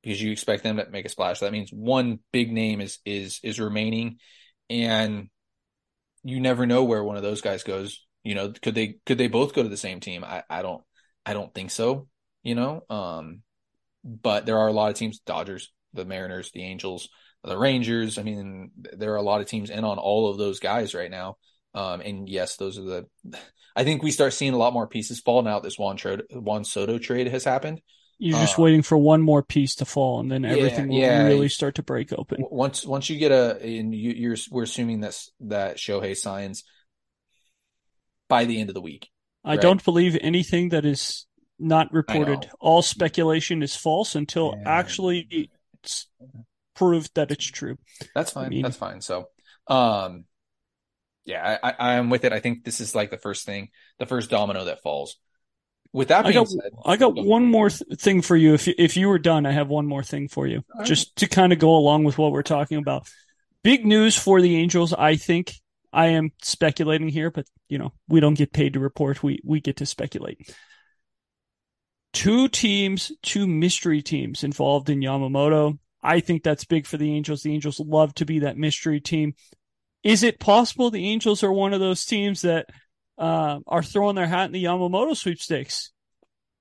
because 0.01 0.21
you 0.21 0.31
expect 0.31 0.63
them 0.63 0.77
to 0.77 0.89
make 0.89 1.05
a 1.05 1.09
splash. 1.09 1.39
That 1.39 1.51
means 1.53 1.71
one 1.71 2.19
big 2.31 2.51
name 2.51 2.81
is 2.81 2.99
is 3.05 3.39
is 3.43 3.59
remaining, 3.59 4.17
and 4.69 5.29
you 6.23 6.39
never 6.39 6.65
know 6.65 6.83
where 6.83 7.03
one 7.03 7.17
of 7.17 7.23
those 7.23 7.41
guys 7.41 7.63
goes. 7.63 8.03
You 8.23 8.35
know, 8.35 8.53
could 8.61 8.75
they 8.75 8.99
could 9.05 9.17
they 9.17 9.27
both 9.27 9.53
go 9.53 9.63
to 9.63 9.69
the 9.69 9.77
same 9.77 9.99
team? 9.99 10.23
I, 10.23 10.43
I 10.49 10.61
don't 10.61 10.83
I 11.25 11.33
don't 11.33 11.53
think 11.53 11.71
so. 11.71 12.07
You 12.41 12.55
know, 12.55 12.83
um, 12.89 13.41
but 14.03 14.45
there 14.45 14.59
are 14.59 14.67
a 14.67 14.73
lot 14.73 14.89
of 14.89 14.95
teams: 14.95 15.19
Dodgers, 15.19 15.71
the 15.93 16.05
Mariners, 16.05 16.51
the 16.51 16.63
Angels, 16.63 17.09
the 17.43 17.57
Rangers. 17.57 18.17
I 18.17 18.23
mean, 18.23 18.71
there 18.75 19.13
are 19.13 19.17
a 19.17 19.21
lot 19.21 19.41
of 19.41 19.47
teams 19.47 19.69
in 19.69 19.83
on 19.83 19.97
all 19.97 20.29
of 20.29 20.37
those 20.37 20.59
guys 20.59 20.93
right 20.93 21.11
now. 21.11 21.37
Um, 21.73 22.01
and 22.01 22.29
yes, 22.29 22.57
those 22.57 22.77
are 22.77 22.83
the. 22.83 23.07
I 23.75 23.83
think 23.83 24.03
we 24.03 24.11
start 24.11 24.33
seeing 24.33 24.53
a 24.53 24.57
lot 24.57 24.73
more 24.73 24.87
pieces 24.87 25.19
fall 25.19 25.41
now. 25.41 25.59
This 25.59 25.79
Juan, 25.79 25.97
trade, 25.97 26.21
Juan 26.31 26.63
Soto 26.63 26.99
trade 26.99 27.27
has 27.27 27.43
happened. 27.43 27.81
You're 28.19 28.39
just 28.39 28.59
uh, 28.59 28.61
waiting 28.61 28.83
for 28.83 28.97
one 28.97 29.21
more 29.21 29.41
piece 29.41 29.75
to 29.75 29.85
fall, 29.85 30.19
and 30.19 30.31
then 30.31 30.45
everything 30.45 30.91
yeah, 30.91 31.23
will 31.23 31.29
really 31.29 31.49
start 31.49 31.75
to 31.75 31.83
break 31.83 32.13
open. 32.13 32.45
Once 32.49 32.85
once 32.85 33.09
you 33.09 33.17
get 33.17 33.31
a, 33.31 33.59
and 33.61 33.93
you, 33.93 34.31
are 34.31 34.37
we're 34.51 34.63
assuming 34.63 35.01
that 35.01 35.17
that 35.41 35.77
Shohei 35.77 36.15
signs 36.15 36.63
by 38.27 38.45
the 38.45 38.59
end 38.59 38.69
of 38.69 38.73
the 38.73 38.81
week. 38.81 39.09
I 39.43 39.51
right? 39.51 39.61
don't 39.61 39.83
believe 39.83 40.17
anything 40.21 40.69
that 40.69 40.85
is 40.85 41.25
not 41.59 41.93
reported. 41.93 42.49
All 42.59 42.81
speculation 42.81 43.61
is 43.63 43.75
false 43.75 44.15
until 44.15 44.55
yeah. 44.57 44.69
actually 44.69 45.49
it's 45.81 46.07
proved 46.75 47.13
that 47.15 47.31
it's 47.31 47.45
true. 47.45 47.77
That's 48.15 48.31
fine. 48.31 48.45
I 48.45 48.49
mean, 48.49 48.61
That's 48.63 48.77
fine. 48.77 49.01
So, 49.01 49.29
um, 49.67 50.25
yeah, 51.25 51.57
I, 51.63 51.73
I 51.77 51.93
am 51.93 52.09
with 52.09 52.25
it. 52.25 52.33
I 52.33 52.39
think 52.39 52.63
this 52.63 52.81
is 52.81 52.95
like 52.95 53.11
the 53.11 53.17
first 53.17 53.45
thing, 53.45 53.69
the 53.99 54.05
first 54.05 54.29
domino 54.29 54.65
that 54.65 54.81
falls. 54.81 55.17
With 55.93 56.07
that 56.07 56.23
being 56.23 56.35
I 56.35 56.39
got, 56.39 56.49
said, 56.49 56.71
I 56.85 56.97
got 56.97 57.15
one 57.15 57.45
more 57.45 57.69
th- 57.69 57.99
thing 57.99 58.23
for 58.23 58.35
you. 58.35 58.55
If 58.55 58.65
you, 58.67 58.73
if 58.77 58.97
you 58.97 59.07
were 59.07 59.19
done, 59.19 59.45
I 59.45 59.51
have 59.51 59.67
one 59.67 59.85
more 59.85 60.03
thing 60.03 60.27
for 60.27 60.47
you, 60.47 60.63
right. 60.75 60.87
just 60.87 61.15
to 61.17 61.27
kind 61.27 61.53
of 61.53 61.59
go 61.59 61.75
along 61.75 62.03
with 62.03 62.17
what 62.17 62.31
we're 62.31 62.41
talking 62.41 62.79
about. 62.79 63.07
Big 63.63 63.85
news 63.85 64.17
for 64.17 64.41
the 64.41 64.57
Angels. 64.57 64.91
I 64.91 65.15
think 65.15 65.53
I 65.93 66.07
am 66.07 66.31
speculating 66.41 67.07
here, 67.07 67.31
but 67.31 67.45
you 67.69 67.77
know 67.77 67.93
we 68.07 68.19
don't 68.19 68.33
get 68.33 68.53
paid 68.53 68.73
to 68.73 68.79
report. 68.79 69.23
We 69.23 69.39
we 69.43 69.61
get 69.61 69.77
to 69.77 69.85
speculate. 69.85 70.53
Two 72.11 72.47
teams, 72.47 73.11
two 73.21 73.47
mystery 73.47 74.01
teams 74.01 74.43
involved 74.43 74.89
in 74.89 74.99
Yamamoto. 74.99 75.79
I 76.01 76.19
think 76.19 76.43
that's 76.43 76.65
big 76.65 76.85
for 76.85 76.97
the 76.97 77.13
Angels. 77.13 77.43
The 77.43 77.53
Angels 77.53 77.79
love 77.79 78.13
to 78.15 78.25
be 78.25 78.39
that 78.39 78.57
mystery 78.57 78.99
team. 78.99 79.33
Is 80.03 80.21
it 80.21 80.39
possible 80.39 80.91
the 80.91 81.07
Angels 81.07 81.43
are 81.43 81.51
one 81.51 81.73
of 81.73 81.79
those 81.79 82.05
teams 82.05 82.41
that 82.41 82.67
uh, 83.17 83.59
are 83.67 83.83
throwing 83.83 84.15
their 84.15 84.27
hat 84.27 84.45
in 84.45 84.51
the 84.51 84.63
Yamamoto 84.63 85.15
sweepstakes. 85.15 85.91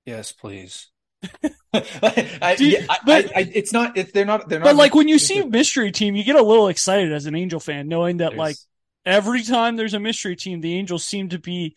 Yes, 0.04 0.32
please. 0.32 0.88
I, 1.74 2.56
you, 2.58 2.66
yeah, 2.66 2.86
but, 3.06 3.34
I, 3.36 3.50
it's 3.54 3.72
not. 3.72 3.96
It, 3.96 4.12
they're 4.12 4.26
not. 4.26 4.48
They're 4.48 4.58
not. 4.58 4.64
But 4.64 4.76
like 4.76 4.94
when 4.94 5.08
you 5.08 5.18
see 5.18 5.42
mystery 5.42 5.92
team, 5.92 6.14
you 6.14 6.24
get 6.24 6.36
a 6.36 6.42
little 6.42 6.68
excited 6.68 7.12
as 7.12 7.26
an 7.26 7.34
Angel 7.34 7.60
fan, 7.60 7.88
knowing 7.88 8.18
that 8.18 8.36
like 8.36 8.56
every 9.04 9.42
time 9.42 9.76
there's 9.76 9.94
a 9.94 10.00
mystery 10.00 10.36
team, 10.36 10.60
the 10.60 10.74
Angels 10.74 11.04
seem 11.04 11.28
to 11.30 11.38
be 11.38 11.74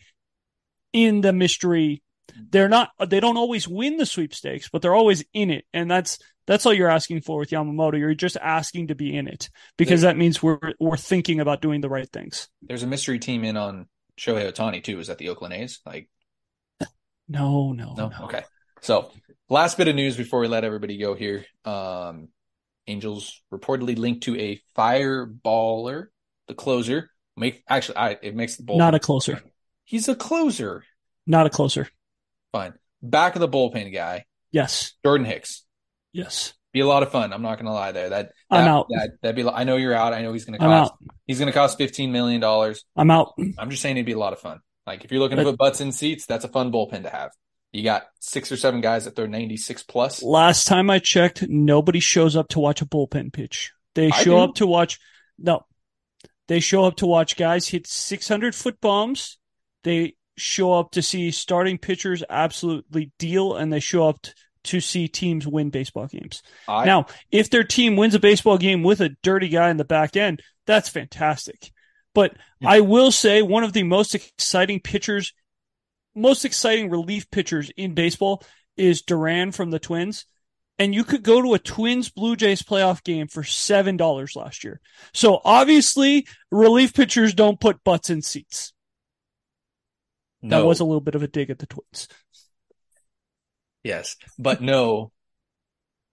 in 0.92 1.20
the 1.20 1.32
mystery. 1.32 2.02
They're 2.50 2.68
not. 2.68 2.90
They 3.06 3.20
don't 3.20 3.36
always 3.36 3.68
win 3.68 3.96
the 3.96 4.06
sweepstakes, 4.06 4.68
but 4.68 4.82
they're 4.82 4.94
always 4.94 5.24
in 5.32 5.50
it, 5.50 5.64
and 5.72 5.90
that's 5.90 6.18
that's 6.46 6.66
all 6.66 6.72
you're 6.72 6.90
asking 6.90 7.22
for 7.22 7.38
with 7.38 7.50
Yamamoto. 7.50 7.98
You're 7.98 8.14
just 8.14 8.36
asking 8.36 8.88
to 8.88 8.94
be 8.94 9.16
in 9.16 9.28
it 9.28 9.48
because 9.76 10.02
there, 10.02 10.12
that 10.12 10.18
means 10.18 10.42
we're 10.42 10.58
we're 10.80 10.96
thinking 10.96 11.40
about 11.40 11.62
doing 11.62 11.80
the 11.80 11.88
right 11.88 12.10
things. 12.10 12.48
There's 12.62 12.82
a 12.82 12.86
mystery 12.86 13.18
team 13.18 13.44
in 13.44 13.56
on 13.56 13.86
Shohei 14.18 14.52
Ohtani 14.52 14.82
too. 14.82 14.98
Is 14.98 15.06
that 15.06 15.18
the 15.18 15.28
Oakland 15.28 15.54
A's? 15.54 15.80
Like, 15.86 16.08
no, 17.28 17.72
no, 17.72 17.94
no. 17.94 18.08
no. 18.08 18.24
Okay. 18.24 18.42
So, 18.82 19.10
last 19.48 19.78
bit 19.78 19.88
of 19.88 19.94
news 19.94 20.16
before 20.16 20.40
we 20.40 20.48
let 20.48 20.64
everybody 20.64 20.98
go 20.98 21.14
here. 21.14 21.44
Um, 21.64 22.28
Angels 22.86 23.42
reportedly 23.52 23.98
linked 23.98 24.24
to 24.24 24.38
a 24.38 24.60
fireballer, 24.76 26.06
the 26.46 26.54
closer. 26.54 27.10
Make 27.36 27.62
actually, 27.68 27.96
I 27.96 28.18
it 28.22 28.34
makes 28.34 28.56
the 28.56 28.62
bullpen. 28.62 28.78
Not 28.78 28.94
a 28.94 28.98
closer. 28.98 29.42
He's 29.84 30.08
a 30.08 30.14
closer. 30.14 30.84
Not 31.26 31.46
a 31.46 31.50
closer. 31.50 31.88
Fine. 32.52 32.74
Back 33.02 33.36
of 33.36 33.40
the 33.40 33.48
bullpen 33.48 33.92
guy. 33.92 34.24
Yes. 34.50 34.94
Jordan 35.04 35.26
Hicks. 35.26 35.62
Yes 36.12 36.54
be 36.76 36.80
a 36.80 36.86
lot 36.86 37.02
of 37.02 37.10
fun. 37.10 37.32
I'm 37.32 37.42
not 37.42 37.56
gonna 37.56 37.72
lie 37.72 37.92
there. 37.92 38.10
That, 38.10 38.32
that 38.50 38.60
I'm 38.60 38.68
out. 38.68 38.86
That, 38.90 39.12
that'd 39.22 39.36
be. 39.36 39.48
I 39.48 39.64
know 39.64 39.76
you're 39.76 39.94
out. 39.94 40.12
I 40.12 40.20
know 40.20 40.32
he's 40.34 40.44
gonna 40.44 40.58
cost. 40.58 40.92
He's 41.26 41.38
gonna 41.38 41.52
cost 41.52 41.78
15 41.78 42.12
million 42.12 42.40
dollars. 42.40 42.84
I'm 42.94 43.10
out. 43.10 43.32
I'm 43.58 43.70
just 43.70 43.82
saying 43.82 43.96
it'd 43.96 44.06
be 44.06 44.12
a 44.12 44.18
lot 44.18 44.34
of 44.34 44.40
fun. 44.40 44.60
Like 44.86 45.04
if 45.04 45.10
you're 45.10 45.20
looking 45.20 45.38
to 45.38 45.44
put 45.44 45.56
butts 45.56 45.80
in 45.80 45.90
seats, 45.90 46.26
that's 46.26 46.44
a 46.44 46.48
fun 46.48 46.70
bullpen 46.70 47.02
to 47.04 47.10
have. 47.10 47.30
You 47.72 47.82
got 47.82 48.04
six 48.20 48.52
or 48.52 48.56
seven 48.56 48.80
guys 48.80 49.04
that 49.04 49.16
throw 49.16 49.26
96 49.26 49.82
plus. 49.84 50.22
Last 50.22 50.66
time 50.66 50.88
I 50.88 50.98
checked, 50.98 51.46
nobody 51.48 51.98
shows 51.98 52.36
up 52.36 52.48
to 52.48 52.60
watch 52.60 52.80
a 52.80 52.86
bullpen 52.86 53.32
pitch. 53.32 53.72
They 53.94 54.10
show 54.10 54.38
up 54.38 54.54
to 54.56 54.66
watch. 54.66 55.00
No, 55.38 55.64
they 56.48 56.60
show 56.60 56.84
up 56.84 56.96
to 56.96 57.06
watch 57.06 57.36
guys 57.36 57.68
hit 57.68 57.86
600 57.86 58.54
foot 58.54 58.80
bombs. 58.80 59.38
They 59.84 60.14
show 60.36 60.72
up 60.74 60.92
to 60.92 61.02
see 61.02 61.30
starting 61.30 61.78
pitchers 61.78 62.22
absolutely 62.28 63.12
deal, 63.18 63.56
and 63.56 63.72
they 63.72 63.80
show 63.80 64.08
up. 64.08 64.22
To, 64.22 64.34
to 64.66 64.80
see 64.80 65.06
teams 65.06 65.46
win 65.46 65.70
baseball 65.70 66.08
games. 66.08 66.42
I, 66.66 66.86
now, 66.86 67.06
if 67.30 67.50
their 67.50 67.62
team 67.62 67.94
wins 67.94 68.16
a 68.16 68.18
baseball 68.18 68.58
game 68.58 68.82
with 68.82 69.00
a 69.00 69.10
dirty 69.22 69.48
guy 69.48 69.70
in 69.70 69.76
the 69.76 69.84
back 69.84 70.16
end, 70.16 70.42
that's 70.66 70.88
fantastic. 70.88 71.70
But 72.14 72.36
yeah. 72.60 72.70
I 72.70 72.80
will 72.80 73.12
say 73.12 73.42
one 73.42 73.62
of 73.62 73.72
the 73.72 73.82
most 73.82 74.14
exciting 74.14 74.80
pitchers, 74.80 75.34
most 76.14 76.44
exciting 76.44 76.90
relief 76.90 77.30
pitchers 77.30 77.70
in 77.76 77.94
baseball 77.94 78.42
is 78.76 79.02
Duran 79.02 79.52
from 79.52 79.70
the 79.70 79.78
Twins. 79.78 80.26
And 80.78 80.94
you 80.94 81.04
could 81.04 81.22
go 81.22 81.40
to 81.40 81.54
a 81.54 81.58
Twins 81.58 82.10
Blue 82.10 82.36
Jays 82.36 82.62
playoff 82.62 83.02
game 83.02 83.28
for 83.28 83.42
$7 83.42 84.36
last 84.36 84.62
year. 84.62 84.80
So 85.14 85.40
obviously, 85.42 86.26
relief 86.50 86.92
pitchers 86.92 87.32
don't 87.32 87.58
put 87.58 87.82
butts 87.82 88.10
in 88.10 88.20
seats. 88.20 88.74
No. 90.42 90.60
That 90.60 90.66
was 90.66 90.80
a 90.80 90.84
little 90.84 91.00
bit 91.00 91.14
of 91.14 91.22
a 91.22 91.28
dig 91.28 91.50
at 91.50 91.58
the 91.58 91.66
Twins. 91.66 92.08
Yes, 93.82 94.16
but 94.38 94.60
no. 94.60 95.12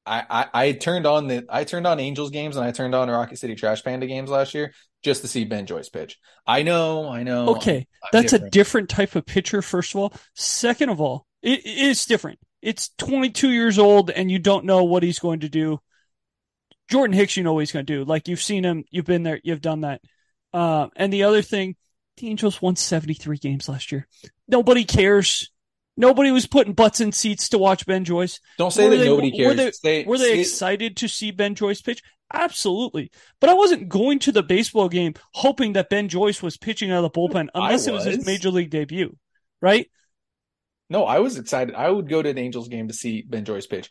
I, 0.06 0.24
I, 0.30 0.48
I 0.54 0.72
turned 0.74 1.08
on 1.08 1.28
the 1.28 1.46
I 1.50 1.64
turned 1.64 1.88
on 1.88 2.00
Angels 2.00 2.30
games 2.30 2.58
and 2.58 2.66
I 2.66 2.72
turned 2.72 2.94
on 2.94 3.10
Rocket 3.10 3.38
City 3.38 3.56
Trash 3.56 3.84
Panda 3.84 4.06
games 4.06 4.30
last 4.30 4.54
year 4.54 4.74
just 5.02 5.22
to 5.22 5.28
see 5.28 5.46
Ben 5.46 5.66
Joyce 5.66 5.90
pitch. 5.90 6.20
I 6.46 6.64
know, 6.64 7.08
I 7.08 7.24
know. 7.24 7.56
Okay, 7.56 7.78
I'm, 7.78 7.86
I'm 8.04 8.10
that's 8.12 8.32
different. 8.32 8.48
a 8.48 8.50
different 8.50 8.90
type 8.90 9.16
of 9.16 9.26
pitcher. 9.26 9.62
First 9.62 9.94
of 9.96 10.02
all, 10.02 10.14
second 10.36 10.90
of 10.90 11.00
all, 11.00 11.26
it, 11.42 11.60
it 11.66 11.78
is 11.78 12.06
different. 12.06 12.40
It's 12.64 12.90
22 12.98 13.52
years 13.52 13.78
old 13.78 14.10
and 14.10 14.32
you 14.32 14.40
don't 14.40 14.64
know 14.64 14.86
what 14.86 15.04
he's 15.04 15.20
going 15.20 15.42
to 15.42 15.50
do. 15.50 15.80
Jordan 16.90 17.14
Hicks, 17.14 17.36
you 17.36 17.44
know 17.44 17.54
what 17.54 17.60
he's 17.60 17.74
going 17.74 17.86
to 17.86 17.94
do. 17.94 18.06
Like 18.06 18.30
you've 18.30 18.42
seen 18.42 18.64
him, 18.64 18.86
you've 18.90 19.06
been 19.06 19.24
there, 19.24 19.40
you've 19.44 19.62
done 19.62 19.82
that. 19.82 20.02
Uh, 20.54 20.88
and 20.96 21.12
the 21.12 21.24
other 21.24 21.42
thing, 21.42 21.76
the 22.18 22.30
Angels 22.30 22.62
won 22.62 22.78
73 22.78 23.38
games 23.38 23.68
last 23.68 23.92
year. 23.92 24.08
Nobody 24.48 24.86
cares. 24.86 25.52
Nobody 25.98 26.32
was 26.32 26.48
putting 26.48 26.74
butts 26.74 27.02
in 27.02 27.12
seats 27.12 27.50
to 27.50 27.58
watch 27.58 27.86
Ben 27.86 28.06
Joyce. 28.06 28.40
Don't 28.58 28.72
say 28.72 28.86
were 28.86 28.92
that 28.92 28.98
they, 28.98 29.06
nobody 29.08 29.32
cares. 29.32 29.48
Were 29.50 29.72
they, 29.84 30.04
were 30.06 30.18
they 30.18 30.40
excited 30.40 30.98
to 30.98 31.08
see 31.08 31.32
Ben 31.32 31.56
Joyce 31.56 31.82
pitch? 31.82 32.02
Absolutely. 32.32 33.12
But 33.42 33.50
I 33.50 33.56
wasn't 33.56 33.90
going 33.90 34.20
to 34.20 34.32
the 34.32 34.42
baseball 34.42 34.90
game 34.90 35.16
hoping 35.34 35.74
that 35.74 35.90
Ben 35.90 36.08
Joyce 36.08 36.42
was 36.42 36.58
pitching 36.58 36.92
out 36.92 37.04
of 37.04 37.12
the 37.12 37.20
bullpen 37.20 37.50
unless 37.56 37.82
was. 37.82 37.88
it 37.88 37.92
was 37.92 38.06
his 38.06 38.26
major 38.26 38.50
league 38.52 38.70
debut, 38.70 39.18
right? 39.62 39.90
No, 40.94 41.06
I 41.06 41.20
was 41.20 41.40
excited. 41.40 41.74
I 41.74 41.90
would 41.90 42.08
go 42.08 42.22
to 42.22 42.30
an 42.30 42.38
Angels 42.38 42.68
game 42.68 42.88
to 42.88 42.94
see 42.94 43.24
Ben 43.24 43.46
Joyce 43.46 43.66
pitch. 43.66 43.90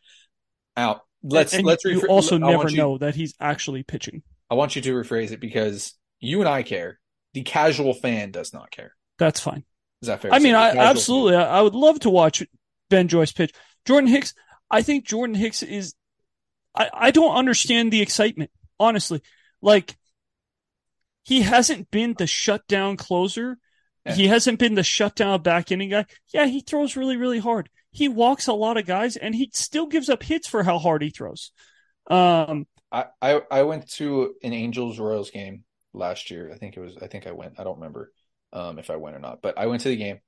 Out. 0.77 1.01
Let's 1.25 1.53
and 1.53 1.65
let's. 1.67 1.85
You 1.85 2.01
rephr- 2.01 2.09
also 2.09 2.39
never 2.39 2.71
you, 2.71 2.77
know 2.77 2.97
that 2.99 3.17
he's 3.17 3.35
actually 3.41 3.83
pitching. 3.83 4.23
I 4.49 4.55
want 4.55 4.77
you 4.77 4.83
to 4.83 4.95
rephrase 4.95 5.33
it 5.33 5.41
because 5.41 5.95
you 6.21 6.39
and 6.41 6.49
I 6.49 6.63
care. 6.63 7.01
The 7.35 7.43
casual 7.43 7.93
fan 7.93 8.31
does 8.31 8.55
not 8.55 8.71
care. 8.71 8.95
That's 9.19 9.41
fine. 9.41 9.65
Is 10.01 10.07
that 10.07 10.23
fair? 10.23 10.33
I 10.33 10.39
mean, 10.39 10.55
I 10.55 10.77
absolutely. 10.77 11.35
I, 11.35 11.59
I 11.59 11.61
would 11.61 11.75
love 11.75 11.99
to 12.01 12.11
watch 12.11 12.45
Ben 12.89 13.09
Joyce 13.09 13.33
pitch. 13.33 13.53
Jordan 13.85 14.09
Hicks. 14.09 14.33
I 14.71 14.83
think 14.83 15.05
Jordan 15.05 15.35
Hicks 15.35 15.65
is. 15.65 15.95
I, 16.73 16.89
I 16.95 17.11
don't 17.11 17.35
understand 17.35 17.93
the 17.93 18.01
excitement, 18.01 18.53
honestly. 18.79 19.23
Like, 19.61 19.97
he 21.25 21.43
hasn't 21.43 21.91
been 21.91 22.15
the 22.17 22.29
shutdown 22.29 22.97
closer. 22.97 23.59
Yeah. 24.05 24.15
He 24.15 24.27
hasn't 24.27 24.59
been 24.59 24.75
the 24.75 24.83
shutdown 24.83 25.43
back 25.43 25.71
inning 25.71 25.91
guy. 25.91 26.07
Yeah, 26.33 26.47
he 26.47 26.61
throws 26.61 26.97
really, 26.97 27.17
really 27.17 27.39
hard. 27.39 27.69
He 27.93 28.09
walks 28.09 28.47
a 28.47 28.53
lot 28.53 28.77
of 28.77 28.87
guys, 28.87 29.17
and 29.17 29.35
he 29.35 29.51
still 29.53 29.87
gives 29.87 30.09
up 30.09 30.23
hits 30.23 30.49
for 30.49 30.63
how 30.63 30.79
hard 30.79 31.03
he 31.03 31.11
throws. 31.11 31.53
Um, 32.09 32.67
I, 32.91 33.07
I, 33.21 33.43
I 33.51 33.63
went 33.63 33.89
to 33.93 34.35
an 34.43 34.53
Angels 34.53 34.99
Royals 34.99 35.31
game 35.31 35.65
last 35.95 36.31
year. 36.31 36.51
I 36.53 36.57
think 36.57 36.77
it 36.77 36.81
was. 36.81 36.97
I 37.01 37.07
think 37.07 37.27
I 37.27 37.33
went. 37.33 37.61
I 37.61 37.65
don't 37.65 37.77
remember 37.77 38.13
um, 38.53 38.79
if 38.79 38.91
I 38.91 38.97
went 38.97 39.17
or 39.17 39.21
not. 39.21 39.41
But 39.41 39.57
I 39.57 39.67
went 39.67 39.83
to 39.83 39.89
the 39.89 39.97
game, 39.97 40.21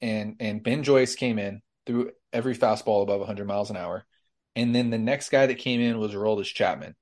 and 0.00 0.36
and 0.38 0.62
Ben 0.62 0.84
Joyce 0.84 1.16
came 1.16 1.38
in 1.38 1.60
threw 1.86 2.10
every 2.32 2.56
fastball 2.56 3.02
above 3.02 3.20
100 3.20 3.46
miles 3.46 3.70
an 3.70 3.76
hour, 3.76 4.06
and 4.54 4.74
then 4.74 4.90
the 4.90 4.98
next 4.98 5.30
guy 5.30 5.46
that 5.46 5.58
came 5.58 5.80
in 5.80 5.98
was 5.98 6.12
Aroldis 6.12 6.44
Chapman. 6.44 6.94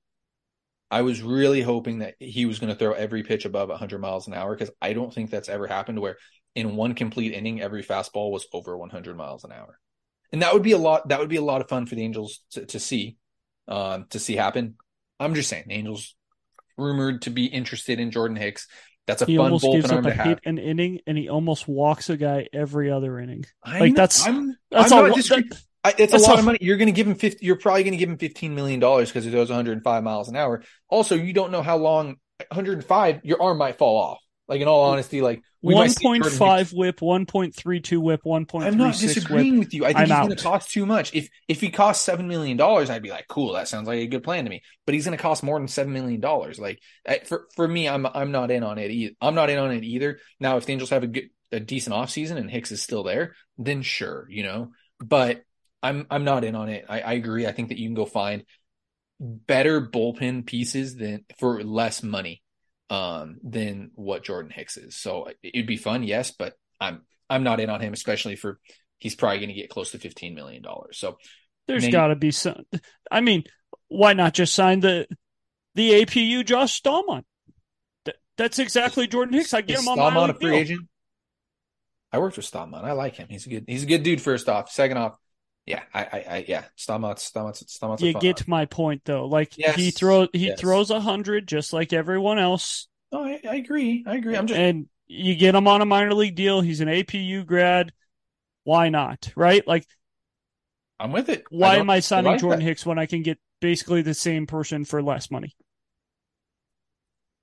I 0.91 1.01
was 1.03 1.21
really 1.21 1.61
hoping 1.61 1.99
that 1.99 2.15
he 2.19 2.45
was 2.45 2.59
going 2.59 2.71
to 2.71 2.77
throw 2.77 2.91
every 2.91 3.23
pitch 3.23 3.45
above 3.45 3.69
100 3.69 3.99
miles 3.99 4.27
an 4.27 4.33
hour 4.33 4.53
because 4.53 4.71
I 4.81 4.91
don't 4.93 5.13
think 5.13 5.29
that's 5.31 5.47
ever 5.49 5.65
happened 5.65 5.99
where 5.99 6.17
in 6.53 6.75
one 6.75 6.93
complete 6.95 7.31
inning 7.33 7.61
every 7.61 7.81
fastball 7.81 8.29
was 8.29 8.45
over 8.51 8.77
100 8.77 9.15
miles 9.15 9.45
an 9.45 9.53
hour, 9.53 9.79
and 10.33 10.41
that 10.41 10.53
would 10.53 10.63
be 10.63 10.73
a 10.73 10.77
lot. 10.77 11.07
That 11.07 11.19
would 11.19 11.29
be 11.29 11.37
a 11.37 11.41
lot 11.41 11.61
of 11.61 11.69
fun 11.69 11.85
for 11.85 11.95
the 11.95 12.03
Angels 12.03 12.41
to, 12.51 12.65
to 12.65 12.79
see, 12.79 13.15
um, 13.69 14.05
to 14.09 14.19
see 14.19 14.35
happen. 14.35 14.75
I'm 15.17 15.33
just 15.33 15.47
saying, 15.49 15.65
Angels 15.69 16.13
rumored 16.77 17.21
to 17.23 17.29
be 17.29 17.45
interested 17.45 17.99
in 18.01 18.11
Jordan 18.11 18.35
Hicks. 18.35 18.67
That's 19.07 19.21
a 19.21 19.25
He 19.25 19.37
fun 19.37 19.45
almost 19.45 19.63
gives 19.63 19.85
bullpen 19.87 19.89
up 19.91 19.95
arm 19.95 20.05
a 20.07 20.09
to 20.09 20.15
have. 20.15 20.39
an 20.45 20.57
inning, 20.57 20.99
and 21.07 21.17
he 21.17 21.29
almost 21.29 21.67
walks 21.69 22.09
a 22.09 22.17
guy 22.17 22.47
every 22.51 22.91
other 22.91 23.17
inning. 23.17 23.45
I 23.63 23.79
Like, 23.79 23.95
that's- 23.95 24.27
I'm, 24.27 24.57
That's 24.69 24.91
I'm 24.91 25.11
all. 25.11 25.15
that- 25.15 25.61
I, 25.83 25.95
it's 25.97 26.13
a 26.13 26.17
lot 26.17 26.37
of 26.39 26.45
money. 26.45 26.59
You're 26.61 26.77
going 26.77 26.87
to 26.87 26.93
give 26.93 27.07
him 27.07 27.15
50. 27.15 27.45
You're 27.45 27.55
probably 27.57 27.83
going 27.83 27.93
to 27.93 27.97
give 27.97 28.09
him 28.09 28.17
15 28.17 28.53
million 28.53 28.79
dollars 28.79 29.09
because 29.09 29.25
he 29.25 29.31
throws 29.31 29.49
105 29.49 30.03
miles 30.03 30.29
an 30.29 30.35
hour. 30.35 30.63
Also, 30.89 31.15
you 31.15 31.33
don't 31.33 31.51
know 31.51 31.63
how 31.63 31.77
long 31.77 32.17
105 32.49 33.21
your 33.23 33.41
arm 33.41 33.57
might 33.57 33.77
fall 33.77 33.97
off. 33.97 34.19
Like 34.47 34.59
in 34.59 34.67
all 34.67 34.81
honesty, 34.91 35.21
like 35.21 35.41
we 35.61 35.75
might 35.75 35.79
One 35.81 35.89
see 35.91 36.03
point 36.03 36.23
Jordan 36.23 36.39
five 36.39 36.73
whip, 36.73 37.01
one 37.01 37.25
point 37.25 37.55
three 37.55 37.79
two 37.79 38.01
whip, 38.01 38.19
one 38.23 38.45
point 38.45 38.65
I'm 38.65 38.75
not 38.75 38.95
six 38.95 39.15
whip. 39.15 39.15
disagreeing 39.15 39.59
with 39.59 39.73
you. 39.73 39.85
I 39.85 39.93
think 39.93 39.99
I'm 39.99 40.07
he's 40.09 40.17
going 40.17 40.35
to 40.35 40.43
cost 40.43 40.71
too 40.71 40.85
much. 40.85 41.15
If 41.15 41.29
if 41.47 41.61
he 41.61 41.69
costs 41.69 42.03
seven 42.03 42.27
million 42.27 42.57
dollars, 42.57 42.89
I'd 42.89 43.01
be 43.01 43.11
like, 43.11 43.27
cool. 43.29 43.53
That 43.53 43.69
sounds 43.69 43.87
like 43.87 43.99
a 43.99 44.07
good 44.07 44.23
plan 44.23 44.43
to 44.43 44.49
me. 44.49 44.61
But 44.85 44.93
he's 44.93 45.05
going 45.05 45.17
to 45.17 45.21
cost 45.21 45.41
more 45.41 45.57
than 45.57 45.69
seven 45.69 45.93
million 45.93 46.19
dollars. 46.19 46.59
Like 46.59 46.81
for 47.25 47.47
for 47.55 47.65
me, 47.65 47.87
I'm 47.87 48.05
I'm 48.05 48.31
not 48.31 48.51
in 48.51 48.63
on 48.63 48.77
it. 48.77 48.91
Either. 48.91 49.13
I'm 49.21 49.35
not 49.35 49.49
in 49.49 49.57
on 49.57 49.71
it 49.71 49.85
either. 49.85 50.19
Now, 50.39 50.57
if 50.57 50.65
the 50.65 50.73
Angels 50.73 50.89
have 50.89 51.03
a 51.03 51.07
good 51.07 51.29
a 51.53 51.61
decent 51.61 51.95
offseason 51.95 52.35
and 52.35 52.51
Hicks 52.51 52.71
is 52.73 52.81
still 52.81 53.03
there, 53.03 53.35
then 53.57 53.83
sure, 53.83 54.27
you 54.29 54.43
know. 54.43 54.71
But 54.99 55.43
I'm 55.83 56.05
I'm 56.09 56.23
not 56.23 56.43
in 56.43 56.55
on 56.55 56.69
it. 56.69 56.85
I, 56.87 57.01
I 57.01 57.13
agree. 57.13 57.47
I 57.47 57.51
think 57.51 57.69
that 57.69 57.77
you 57.77 57.87
can 57.87 57.95
go 57.95 58.05
find 58.05 58.43
better 59.19 59.81
bullpen 59.81 60.45
pieces 60.45 60.95
than 60.95 61.25
for 61.37 61.63
less 61.63 62.01
money 62.01 62.41
um 62.89 63.37
than 63.43 63.91
what 63.95 64.23
Jordan 64.23 64.51
Hicks 64.53 64.77
is. 64.77 64.97
So 64.97 65.29
it'd 65.43 65.67
be 65.67 65.77
fun, 65.77 66.03
yes, 66.03 66.31
but 66.31 66.53
I'm 66.79 67.01
I'm 67.29 67.43
not 67.43 67.59
in 67.59 67.69
on 67.69 67.81
him, 67.81 67.93
especially 67.93 68.35
for 68.35 68.59
he's 68.99 69.15
probably 69.15 69.37
going 69.39 69.49
to 69.49 69.55
get 69.55 69.69
close 69.69 69.91
to 69.91 69.99
fifteen 69.99 70.35
million 70.35 70.61
dollars. 70.61 70.97
So 70.97 71.17
there's 71.67 71.87
got 71.87 72.07
to 72.07 72.15
be 72.15 72.31
some. 72.31 72.63
I 73.09 73.21
mean, 73.21 73.43
why 73.87 74.13
not 74.13 74.33
just 74.33 74.53
sign 74.53 74.81
the 74.81 75.07
the 75.75 75.91
APU 76.03 76.45
Josh 76.45 76.81
Staumont? 76.81 77.23
That, 78.05 78.15
that's 78.37 78.59
exactly 78.59 79.07
Jordan 79.07 79.33
Hicks. 79.33 79.53
I 79.53 79.61
get 79.61 79.79
him 79.79 79.87
on 79.87 79.97
Staumont 79.97 80.13
my 80.13 80.29
a 80.29 80.33
free 80.33 80.51
deal. 80.51 80.59
agent? 80.59 80.87
I 82.11 82.19
worked 82.19 82.37
with 82.37 82.49
Staumont. 82.49 82.83
I 82.83 82.91
like 82.91 83.15
him. 83.15 83.27
He's 83.29 83.45
a 83.45 83.49
good 83.49 83.65
he's 83.67 83.83
a 83.83 83.87
good 83.87 84.03
dude. 84.03 84.21
First 84.21 84.49
off, 84.49 84.69
second 84.69 84.97
off, 84.97 85.15
yeah, 85.65 85.83
I 85.93 86.01
I, 86.03 86.25
I 86.29 86.45
yeah, 86.47 86.63
Staumont's 86.77 87.31
Staumont's 87.31 88.01
a 88.01 88.05
You 88.05 88.13
get 88.13 88.47
my 88.47 88.65
point, 88.65 89.03
though. 89.05 89.25
Like 89.25 89.53
he 89.53 89.91
throws, 89.91 90.29
he 90.33 90.47
yes. 90.47 90.59
throws 90.59 90.89
a 90.89 90.99
hundred 90.99 91.47
just 91.47 91.73
like 91.73 91.93
everyone 91.93 92.39
else, 92.39 92.87
No, 93.11 93.23
I, 93.23 93.39
I 93.47 93.55
agree. 93.55 94.03
I 94.07 94.15
agree. 94.15 94.35
I'm 94.35 94.47
just 94.47 94.59
and 94.59 94.87
you 95.07 95.35
get 95.35 95.55
him 95.55 95.67
on 95.67 95.81
a 95.81 95.85
minor 95.85 96.13
league 96.13 96.35
deal. 96.35 96.61
He's 96.61 96.81
an 96.81 96.87
APU 96.87 97.45
grad. 97.45 97.91
Why 98.63 98.89
not? 98.89 99.31
Right? 99.35 99.65
Like, 99.67 99.85
I'm 100.99 101.11
with 101.11 101.29
it. 101.29 101.43
why 101.49 101.73
don't- 101.73 101.81
am 101.81 101.89
I 101.89 101.99
signing 101.99 102.31
like 102.31 102.39
Jordan 102.41 102.59
that. 102.59 102.65
Hicks 102.65 102.85
when 102.85 102.99
I 102.99 103.05
can 103.05 103.21
get 103.23 103.39
basically 103.59 104.01
the 104.01 104.13
same 104.13 104.47
person 104.47 104.85
for 104.85 105.01
less 105.03 105.29
money? 105.31 105.55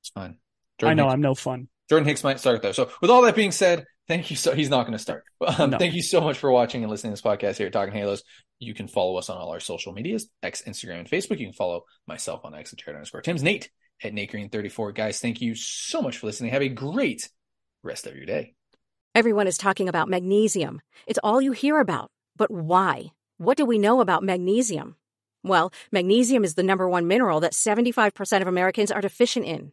It's 0.00 0.10
fine. 0.10 0.38
I 0.82 0.94
know 0.94 1.04
Hicks 1.04 1.12
I'm 1.12 1.20
no 1.20 1.34
fun. 1.34 1.68
Jordan 1.88 2.08
Hicks 2.08 2.24
might 2.24 2.40
start 2.40 2.62
though. 2.62 2.72
So 2.72 2.90
with 3.00 3.10
all 3.10 3.22
that 3.22 3.34
being 3.34 3.52
said, 3.52 3.84
thank 4.08 4.30
you. 4.30 4.36
So 4.36 4.54
he's 4.54 4.70
not 4.70 4.82
going 4.82 4.92
to 4.92 4.98
start. 4.98 5.24
Um, 5.58 5.70
No. 5.70 5.78
Thank 5.78 5.94
you 5.94 6.02
so 6.02 6.20
much 6.20 6.38
for 6.38 6.50
watching 6.50 6.82
and 6.82 6.90
listening 6.90 7.14
to 7.14 7.22
this 7.22 7.22
podcast 7.22 7.56
here 7.58 7.68
at 7.68 7.72
Talking 7.72 7.94
Halos. 7.94 8.22
You 8.58 8.74
can 8.74 8.88
follow 8.88 9.16
us 9.16 9.30
on 9.30 9.36
all 9.38 9.50
our 9.50 9.60
social 9.60 9.92
medias, 9.92 10.28
X, 10.42 10.62
Instagram, 10.66 11.00
and 11.00 11.08
Facebook. 11.08 11.38
You 11.38 11.46
can 11.46 11.52
follow 11.52 11.84
myself 12.06 12.44
on 12.44 12.54
X 12.54 12.72
and 12.72 12.78
Jared 12.78 12.96
underscore 12.96 13.22
Tims 13.22 13.42
Nate 13.42 13.70
at 14.02 14.12
Nate 14.12 14.30
Green 14.30 14.48
34. 14.50 14.92
Guys, 14.92 15.20
thank 15.20 15.40
you 15.40 15.54
so 15.54 16.02
much 16.02 16.18
for 16.18 16.26
listening. 16.26 16.50
Have 16.50 16.62
a 16.62 16.68
great 16.68 17.28
rest 17.82 18.06
of 18.06 18.16
your 18.16 18.26
day. 18.26 18.54
Everyone 19.14 19.46
is 19.46 19.58
talking 19.58 19.88
about 19.88 20.08
magnesium. 20.08 20.80
It's 21.06 21.18
all 21.22 21.40
you 21.40 21.52
hear 21.52 21.80
about. 21.80 22.10
But 22.36 22.50
why? 22.50 23.06
What 23.38 23.56
do 23.56 23.64
we 23.64 23.78
know 23.78 24.00
about 24.00 24.22
magnesium? 24.22 24.96
Well, 25.42 25.72
magnesium 25.92 26.44
is 26.44 26.54
the 26.54 26.62
number 26.62 26.88
one 26.88 27.06
mineral 27.06 27.40
that 27.40 27.52
75% 27.52 28.42
of 28.42 28.48
Americans 28.48 28.90
are 28.90 29.00
deficient 29.00 29.46
in. 29.46 29.72